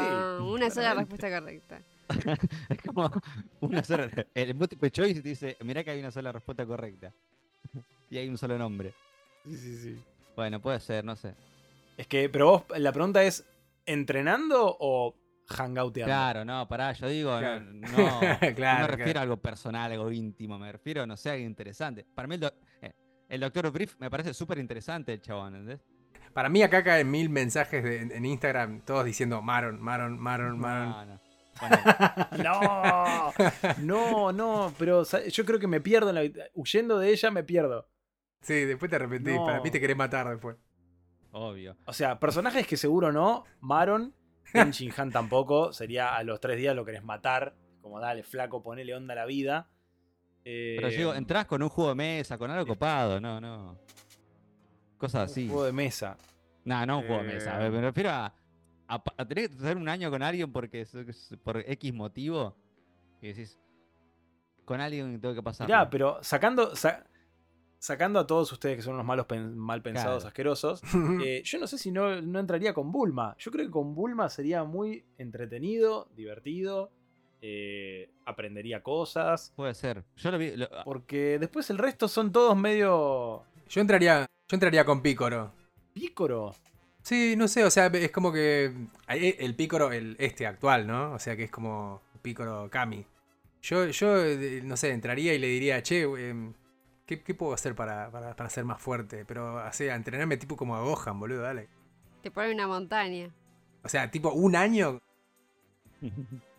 [0.52, 1.82] una sola respuesta correcta.
[2.70, 3.12] Es como
[3.62, 4.10] una sola.
[4.34, 7.14] El multiple choice te dice: Mirá que hay una sola respuesta correcta.
[8.10, 8.94] Y hay un solo nombre.
[9.46, 10.04] Sí, sí, sí.
[10.36, 11.36] Bueno, puede ser, no sé.
[11.98, 13.46] Es que, pero vos, la pregunta es,
[13.86, 15.16] ¿entrenando o
[15.48, 16.08] hangouteando?
[16.10, 17.66] Claro, no, pará, yo digo, no- Claro.
[17.66, 19.20] no, Claro, no, me refiero claro.
[19.20, 22.06] a algo personal, algo íntimo, me refiero, no sé, a algo interesante.
[22.16, 22.44] Para mí el,
[22.82, 22.94] eh,
[23.30, 25.82] el doctor Brief me parece súper interesante el chabón, ¿entendés?
[26.34, 30.90] Para mí acá caen mil mensajes de- en Instagram, todos diciendo Maron, Maron, Maron, Maron.
[30.90, 31.20] No, no.
[31.62, 31.78] Bueno,
[32.44, 33.34] No,
[33.78, 36.24] no, no, pero yo creo que me pierdo en la
[36.56, 37.88] Huyendo de ella me pierdo.
[38.44, 39.36] Sí, después te arrepentís.
[39.36, 39.46] No.
[39.46, 40.56] Para mí te querés matar después.
[41.32, 41.76] obvio.
[41.86, 43.44] O sea, personajes que seguro no.
[43.62, 44.14] Maron,
[44.72, 45.74] Shin Han tampoco.
[45.74, 47.56] Sería a los tres días lo querés matar.
[47.82, 49.70] Como dale, flaco, ponele onda a la vida.
[50.46, 53.78] Eh, Pero yo digo, entrás con un juego de mesa, con algo copado, no, no.
[54.98, 55.48] Cosas un así.
[55.48, 56.18] juego de mesa.
[56.66, 57.66] No, no un juego de mesa.
[57.66, 57.70] Eh.
[57.70, 58.34] Me refiero a,
[58.88, 60.86] a, a tener que estar un año con alguien porque
[61.44, 62.56] por X motivo.
[63.22, 63.58] Y decís,
[64.66, 65.68] con alguien tengo que pasar.
[65.68, 67.06] Mirá, pero sacando, sa-
[67.84, 70.28] sacando a todos ustedes que son unos malos pen- mal pensados, Claro.
[70.30, 70.82] asquerosos,
[71.22, 73.36] eh, yo no sé si no, no entraría con Bulma.
[73.38, 76.92] Yo creo que con Bulma sería muy entretenido, divertido,
[77.42, 79.52] eh, aprendería cosas.
[79.58, 80.06] Puede ser.
[80.16, 80.56] Yo lo vi.
[80.56, 85.52] lo- Porque después el resto son todos medio Yo entraría, yo entraría con Pícoro.
[85.94, 86.56] pícoro.
[87.02, 88.72] Sí, no sé, o sea, es como que
[89.08, 91.12] ahí el Pícoro, el este actual, ¿no?
[91.16, 93.06] O sea, que es como Pícoro Kami.
[93.62, 96.54] Yo, yo, eh, no sé, entraría y le diría, che, em,
[97.06, 99.26] ¿qué, qué puedo hacer para, para, para ser más fuerte?
[99.26, 101.70] Pero, sea, entrenarme tipo como a Gohan, boludo, dale.
[102.22, 103.30] Te pone una montaña.
[103.84, 105.02] O sea, tipo un año,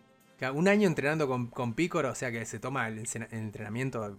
[0.53, 4.18] Un año entrenando con, con Picoro, o sea que se toma el, entrenamiento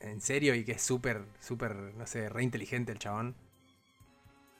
[0.00, 3.36] en serio y que es súper, súper, no sé, re inteligente el chabón.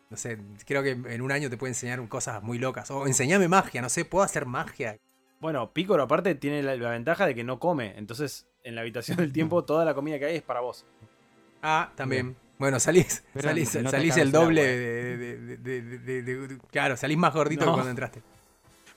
[0.08, 2.90] No sé, creo que en un año te puede enseñar cosas muy locas.
[2.90, 4.98] O enseñame magia, no sé, puedo hacer magia.
[5.40, 7.96] Bueno, Pícoro aparte tiene la, la ventaja de que no come.
[7.96, 10.84] Entonces, en la habitación del tiempo, toda la comida que hay es para vos.
[11.62, 12.36] Ah, también.
[12.58, 14.72] Bueno, salís, Pero salís, no el doble agua.
[14.72, 17.72] de, de- de- de- de- de- de- Claro, salís más gordito No.
[17.72, 18.22] que cuando entraste.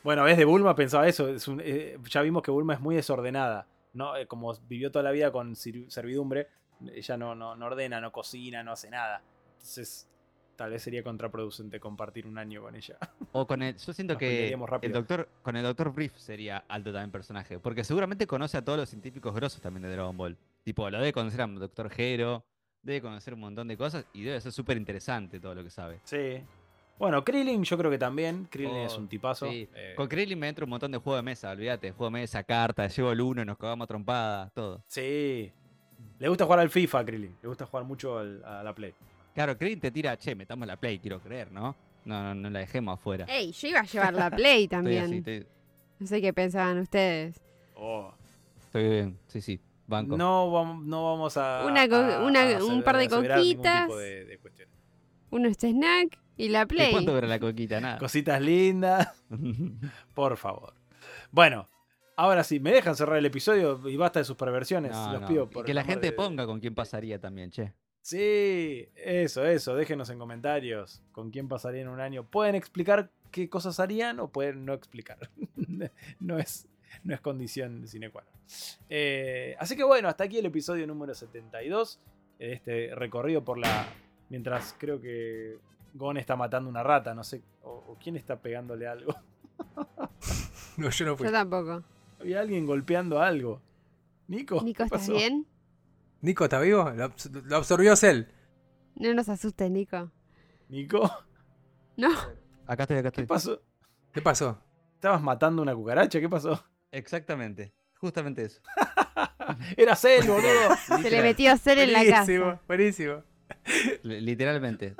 [0.03, 1.29] Bueno, ves de Bulma pensaba eso.
[1.29, 3.67] es un- eh, ya vimos que Bulma es muy desordenada.
[3.93, 4.17] ¿no?
[4.17, 6.47] Eh, como vivió toda la vida con sir- servidumbre,
[6.95, 9.21] ella no, no, no ordena, no cocina, no hace nada.
[9.53, 10.09] Entonces,
[10.55, 12.97] tal vez sería contraproducente compartir un año con ella.
[13.33, 13.77] O con el.
[13.77, 17.59] Yo siento Nos que el doctor, con el doctor Brief sería alto también personaje.
[17.59, 20.37] Porque seguramente conoce a todos los científicos grosos también de Dragon Ball.
[20.63, 22.43] Tipo, lo debe conocer a Doctor Hero,
[22.83, 25.99] debe conocer un montón de cosas y debe ser súper interesante todo lo que sabe.
[26.03, 26.41] Sí.
[26.99, 28.45] Bueno, Krillin yo creo que también.
[28.51, 29.47] Krillin Oh, es un tipazo.
[29.49, 29.67] sí.
[29.73, 31.91] Eh, Con Krillin me entra un montón de juego de mesa, olvídate.
[31.91, 34.83] Juego de mesa, cartas, llevo el uno, nos cagamos trompadas, todo.
[34.87, 35.51] sí.
[36.19, 37.35] Le gusta jugar al FIFA a Krillin.
[37.41, 38.93] Le gusta jugar mucho al- a la Play.
[39.33, 41.75] Claro, Krillin te tira, che, metamos la play, quiero creer, ¿no?
[42.05, 43.25] No, no, no la dejemos afuera.
[43.27, 45.03] Ey, yo iba a llevar la Play Estoy también.
[45.05, 45.47] así, estoy,
[45.99, 47.41] No sé qué pensaban ustedes.
[47.75, 48.13] Oh.
[48.59, 49.59] estoy bien, sí, sí,
[49.93, 50.17] banco.
[50.17, 51.65] No, vam- no vamos a.
[51.65, 53.87] Una co- a- una- a un par de coquitas.
[53.89, 54.39] de- de
[55.47, 56.91] este snack y la ¿Y Play.
[56.91, 57.79] cuánto dura la coquita?
[57.79, 57.97] Nada.
[57.99, 59.07] Cositas lindas.
[60.13, 60.73] Por favor.
[61.31, 61.69] Bueno,
[62.15, 64.91] ahora sí, me dejan cerrar el episodio y basta de sus perversiones.
[64.91, 67.49] No, los no, pido y por que la gente de- ponga con quién pasaría también,
[67.51, 67.73] che.
[68.01, 69.75] Sí, eso, eso.
[69.75, 72.25] Déjenos en comentarios con quién pasaría en un año.
[72.29, 75.17] Pueden explicar qué cosas harían o pueden no explicar.
[76.19, 76.67] no, es,
[77.03, 78.33] no es condición sine qua non.
[78.89, 81.99] Eh, así que bueno, hasta aquí el episodio número 72.
[82.39, 83.87] de Este recorrido por la.
[84.29, 85.57] Mientras creo que
[85.93, 87.41] Gon está matando una rata, no sé.
[87.63, 89.13] O, o quién está pegándole algo.
[90.77, 91.27] No, yo no fui.
[91.27, 91.83] Yo tampoco.
[92.19, 93.61] Había alguien golpeando algo.
[94.27, 95.45] Nico, Nico, ¿qué ¿estás bien?
[96.21, 96.89] ¿Nico está vivo?
[96.89, 98.23] Lo, abs- lo absorbió Cell.
[98.95, 100.09] No nos asustes, Nico.
[100.69, 101.09] Nico,
[101.97, 102.09] No.
[102.65, 103.25] Acá estoy, acá ¿qué estoy.
[103.27, 103.61] pasó?
[104.11, 104.57] ¿Qué pasó?
[104.95, 106.19] ¿Estabas matando una cucaracha?
[106.19, 106.63] ¿Qué pasó?
[106.93, 107.73] Exactamente.
[107.95, 108.61] Justamente eso.
[109.77, 110.75] Era Cell, boludo.
[111.01, 112.61] Se le metió a hacer en la buenísimo, casa.
[112.67, 113.23] buenísimo.
[114.03, 114.95] li- Literalmente.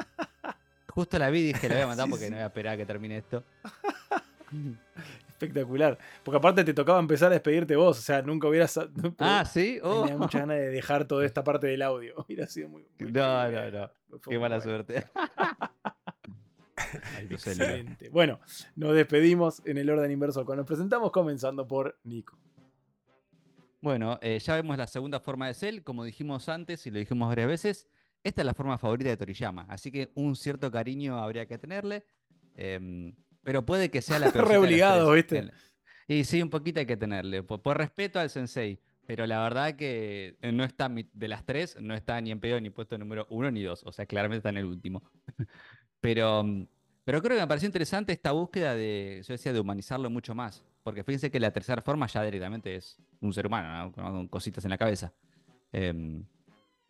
[0.87, 2.77] Justo la vi y dije, la voy a matar porque no voy a esperar a
[2.77, 3.43] que termine esto.
[5.27, 5.97] Espectacular.
[6.23, 7.97] Porque aparte te tocaba empezar a despedirte vos.
[7.97, 8.79] O sea, nunca hubieras.
[9.19, 9.79] Ah, ¿sí?
[9.83, 10.03] Oh.
[10.03, 12.13] Tenía muchas ganas de dejar toda esta parte del audio.
[12.27, 12.85] Hubiera sido muy.
[12.99, 13.91] muy No, no, no.
[14.21, 14.61] Qué mala bueno.
[14.61, 15.05] suerte.
[17.29, 18.09] Excelente.
[18.09, 18.39] Bueno,
[18.75, 20.45] nos despedimos en el orden inverso.
[20.45, 22.37] Cuando nos presentamos, comenzando por Nico.
[23.81, 27.27] Bueno, eh, ya vemos la segunda forma de Cell, como dijimos antes y lo dijimos
[27.27, 27.87] varias veces.
[28.23, 32.05] Esta es la forma favorita de Toriyama, así que un cierto cariño habría que tenerle.
[32.55, 33.13] em,
[33.43, 35.27] pero puede que sea la peorcita de las obligado, tres.
[35.29, 35.51] ¿viste?
[36.07, 38.79] Y sí, un poquito hay que tenerle, por, por respeto al sensei.
[39.05, 42.69] Pero la verdad que no está de las tres, no está ni en pedo ni
[42.69, 43.83] puesto número uno ni dos.
[43.83, 45.03] O sea, claramente está en el último.
[45.99, 46.67] Pero, mm,
[47.04, 50.64] pero creo que me pareció interesante esta búsqueda de, yo decía, de humanizarlo mucho más.
[50.84, 53.91] Porque fíjense que la tercera forma ya directamente es un ser humano, ¿no?
[53.91, 55.14] Con- cositas en la cabeza.
[55.72, 56.26] Em,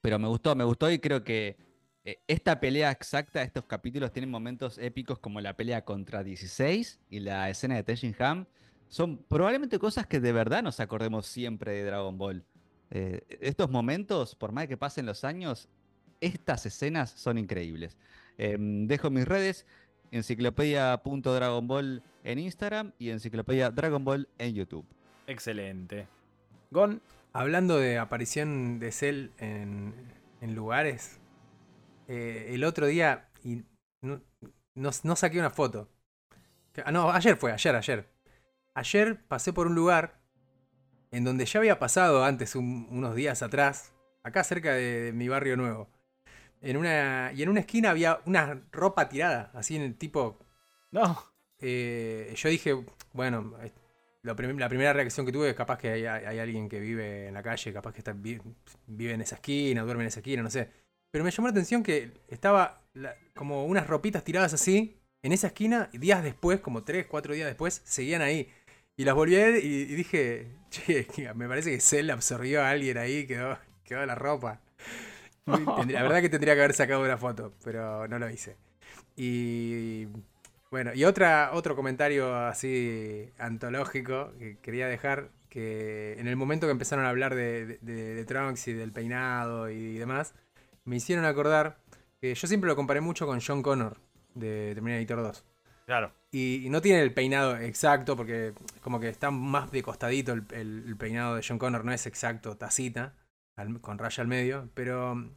[0.01, 1.57] pero me gustó, me gustó y creo que
[2.03, 7.19] eh, esta pelea exacta, estos capítulos tienen momentos épicos como la pelea contra 16 y
[7.19, 8.47] la escena de Tenshin Han.
[8.89, 12.43] Son probablemente cosas que de verdad nos acordemos siempre de Dragon Ball.
[12.91, 15.69] Eh, estos momentos, por más que pasen los años,
[16.19, 17.97] estas escenas son increíbles.
[18.37, 19.65] Em, dejo mis redes,
[20.17, 24.85] enciclopedia.dragonball en Instagram y enciclopedia Dragon Ball en YouTube.
[25.27, 26.07] Excelente.
[26.71, 27.01] Gon,
[27.35, 29.95] Hablando de aparición de Cell en,
[30.41, 31.19] en lugares,
[32.07, 33.63] eh, el otro día, y
[34.03, 34.21] no,
[34.75, 35.89] no- no saqué una foto.
[36.73, 38.07] Que- Ah, no, ayer fue, ayer, ayer.
[38.75, 40.19] Ayer pasé por un lugar
[41.09, 45.57] en donde ya había pasado antes, un- unos días atrás, acá cerca de, mi barrio
[45.57, 45.89] nuevo.
[46.63, 50.39] En una, y en una esquina había una ropa tirada, así en el tipo
[50.91, 51.17] no.
[51.59, 52.73] eh, yo dije,
[53.13, 53.71] bueno, eh,
[54.35, 57.33] prim- la primera reacción que tuve es capaz que hay, hay alguien que vive en
[57.33, 58.39] la calle, capaz que está, vi-
[58.87, 60.69] vive en esa esquina, duerme en esa esquina, no sé.
[61.11, 65.47] Pero me llamó la atención que estaba la- como unas ropitas tiradas así, en esa
[65.47, 68.49] esquina, y días después, como tres, cuatro días después, seguían ahí.
[68.97, 72.69] Y las volví a ver y, y dije, che, me parece que Cell absorbió a
[72.71, 74.61] alguien ahí y quedó, quedó la ropa.
[75.77, 78.57] Tendría- la verdad que tendría que haber sacado una foto, pero no lo hice.
[79.15, 80.07] Y
[80.71, 86.71] bueno, y otra, otro comentario así antológico que quería dejar, que en el momento que
[86.71, 90.33] empezaron a hablar de, de, de Trunks y del peinado y demás,
[90.85, 91.77] me hicieron acordar
[92.19, 93.97] que yo siempre lo comparé mucho con John Connor
[94.33, 95.45] de Terminator 2.
[95.85, 96.11] Claro.
[96.31, 100.43] Y, y no tiene el peinado exacto, porque como que está más de costadito el,
[100.51, 103.13] el- el peinado de John Connor, no es exacto, tacita,
[103.55, 105.31] al- con raya al medio, pero mm,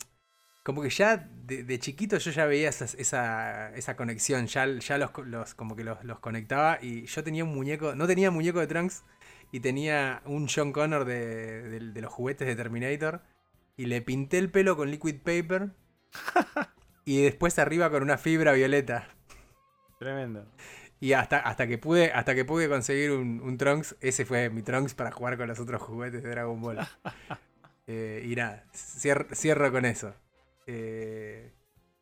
[0.63, 4.99] como que ya de, de chiquito yo ya veía esas- esa, esa conexión, ya, ya
[4.99, 8.31] los, co- los- como que los, los conectaba y yo tenía un muñeco, no tenía
[8.31, 9.05] muñeco de Trunks
[9.53, 13.23] y tenía un John Connor de, de- de los juguetes de Terminator
[13.77, 15.71] y le pinté el pelo con liquid paper
[17.05, 19.09] y después arriba con una fibra violeta.
[19.99, 20.47] Tremendo.
[21.01, 24.63] Y hasta, hasta que pude, hasta que pude conseguir un, un Trunks, ese fue mi
[24.63, 26.79] Trunks para jugar con los otros juguetes de Dragon Ball.
[27.87, 30.15] Eh, y nada, cier- cierro con eso.
[30.67, 31.53] Eh,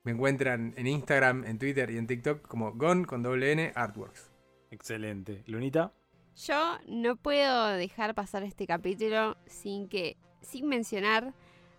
[0.03, 4.31] me encuentran en Instagram, en Twitter y en TikTok como Gon con doble N Artworks.
[4.71, 5.43] Excelente.
[5.47, 5.93] Lunita.
[6.37, 11.33] Yo no puedo dejar pasar este capítulo sin que, sin mencionar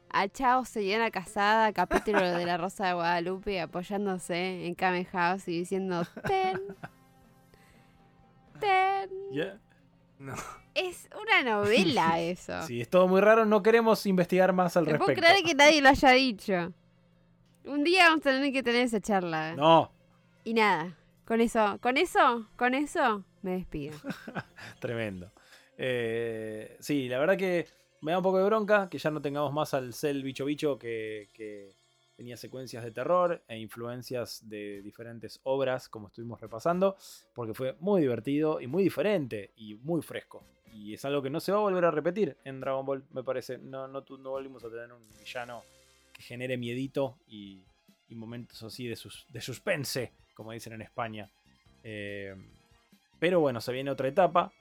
[0.10, 5.60] a Chao Señora Casada, capítulo de La Rosa de Guadalupe, apoyándose en Kame House y
[5.60, 6.62] diciendo ten,
[8.60, 9.10] ten.
[9.32, 9.60] Ya.
[10.20, 10.34] No.
[10.74, 12.62] Es una novela eso.
[12.64, 13.46] Sí, es todo muy raro.
[13.46, 15.22] No queremos investigar más al No puedo respecto.
[15.28, 16.74] creer que nadie lo haya dicho.
[17.66, 19.56] Un día vamos a tener que tener esa charla.
[19.56, 19.92] No.
[20.44, 20.96] Y nada,
[21.26, 23.98] con eso, con eso, con eso, me despido.
[24.80, 25.32] Tremendo.
[25.78, 27.68] Eh, sí, la verdad que
[28.02, 30.78] me da un poco de bronca que ya no tengamos más al Cell Bicho Bicho
[30.78, 31.76] que, que
[32.16, 36.96] tenía secuencias de terror e influencias de diferentes obras, como estuvimos repasando,
[37.34, 40.44] porque fue muy divertido y muy diferente y muy fresco.
[40.74, 43.24] Y es algo que no se va a volver a repetir en Dragon Ball, me
[43.24, 43.58] parece.
[43.58, 45.64] No, no, no volvimos a tener un villano
[46.14, 47.64] que genere miedito y,
[48.10, 51.30] y momentos así de, sus, de suspense, como dicen en España.
[51.84, 52.36] Eh,
[53.20, 54.52] pero bueno, se viene otra etapa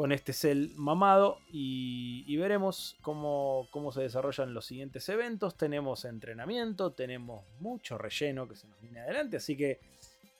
[0.00, 5.58] con este cel mamado y, veremos cómo, cómo se desarrollan los siguientes eventos.
[5.58, 9.78] Tenemos entrenamiento, tenemos mucho relleno que se nos viene adelante, así que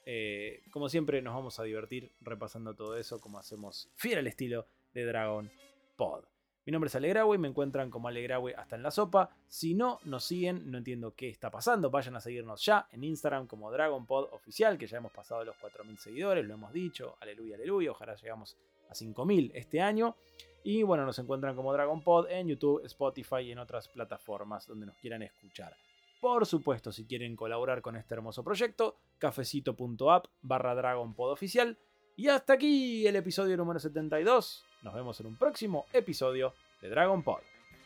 [0.06, 4.66] Eh, como siempre, nos vamos a divertir repasando todo eso, como hacemos fiel al estilo
[4.94, 5.50] de Dragon
[5.94, 6.24] Pod.
[6.64, 9.28] Mi nombre es Alegrawe, me encuentran como Alegrawe hasta en la sopa.
[9.46, 11.90] Si no nos siguen, no entiendo qué está pasando.
[11.90, 15.98] Vayan a seguirnos ya en Instagram como DragonPod Oficial, que ya hemos pasado los 4.000
[15.98, 17.18] seguidores, lo hemos dicho.
[17.20, 17.90] Aleluya, aleluya.
[17.90, 18.56] Ojalá llegamos
[18.90, 20.16] a 5.000 este año.
[20.62, 24.96] Y bueno, nos encuentran como DragonPod en YouTube, Spotify y en otras plataformas donde nos
[24.96, 25.74] quieran escuchar.
[26.20, 31.78] Por supuesto, si quieren colaborar con este hermoso proyecto, cafecito.app barra DragonPod Oficial.
[32.16, 34.64] Y hasta aquí el episodio número 72.
[34.82, 37.40] Nos vemos en un próximo episodio de Dragon Pod.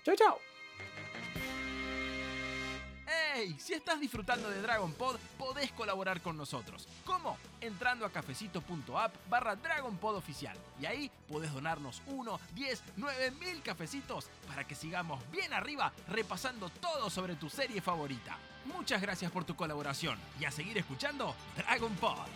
[0.05, 0.54] Chau, chau.
[3.37, 3.57] ¡Hey!
[3.59, 6.87] Si estás disfrutando de Dragon Pod, podés colaborar con nosotros.
[7.05, 7.37] ¿Cómo?
[7.61, 10.57] Entrando a cafecito.app barra Dragon Pod Oficial.
[10.81, 16.69] Y ahí podés donarnos 1, 10, 9 mil cafecitos para que sigamos bien arriba repasando
[16.69, 18.39] todo sobre tu serie favorita.
[18.67, 22.29] Muchas gracias por tu colaboración y a seguir escuchando Dragon Pod.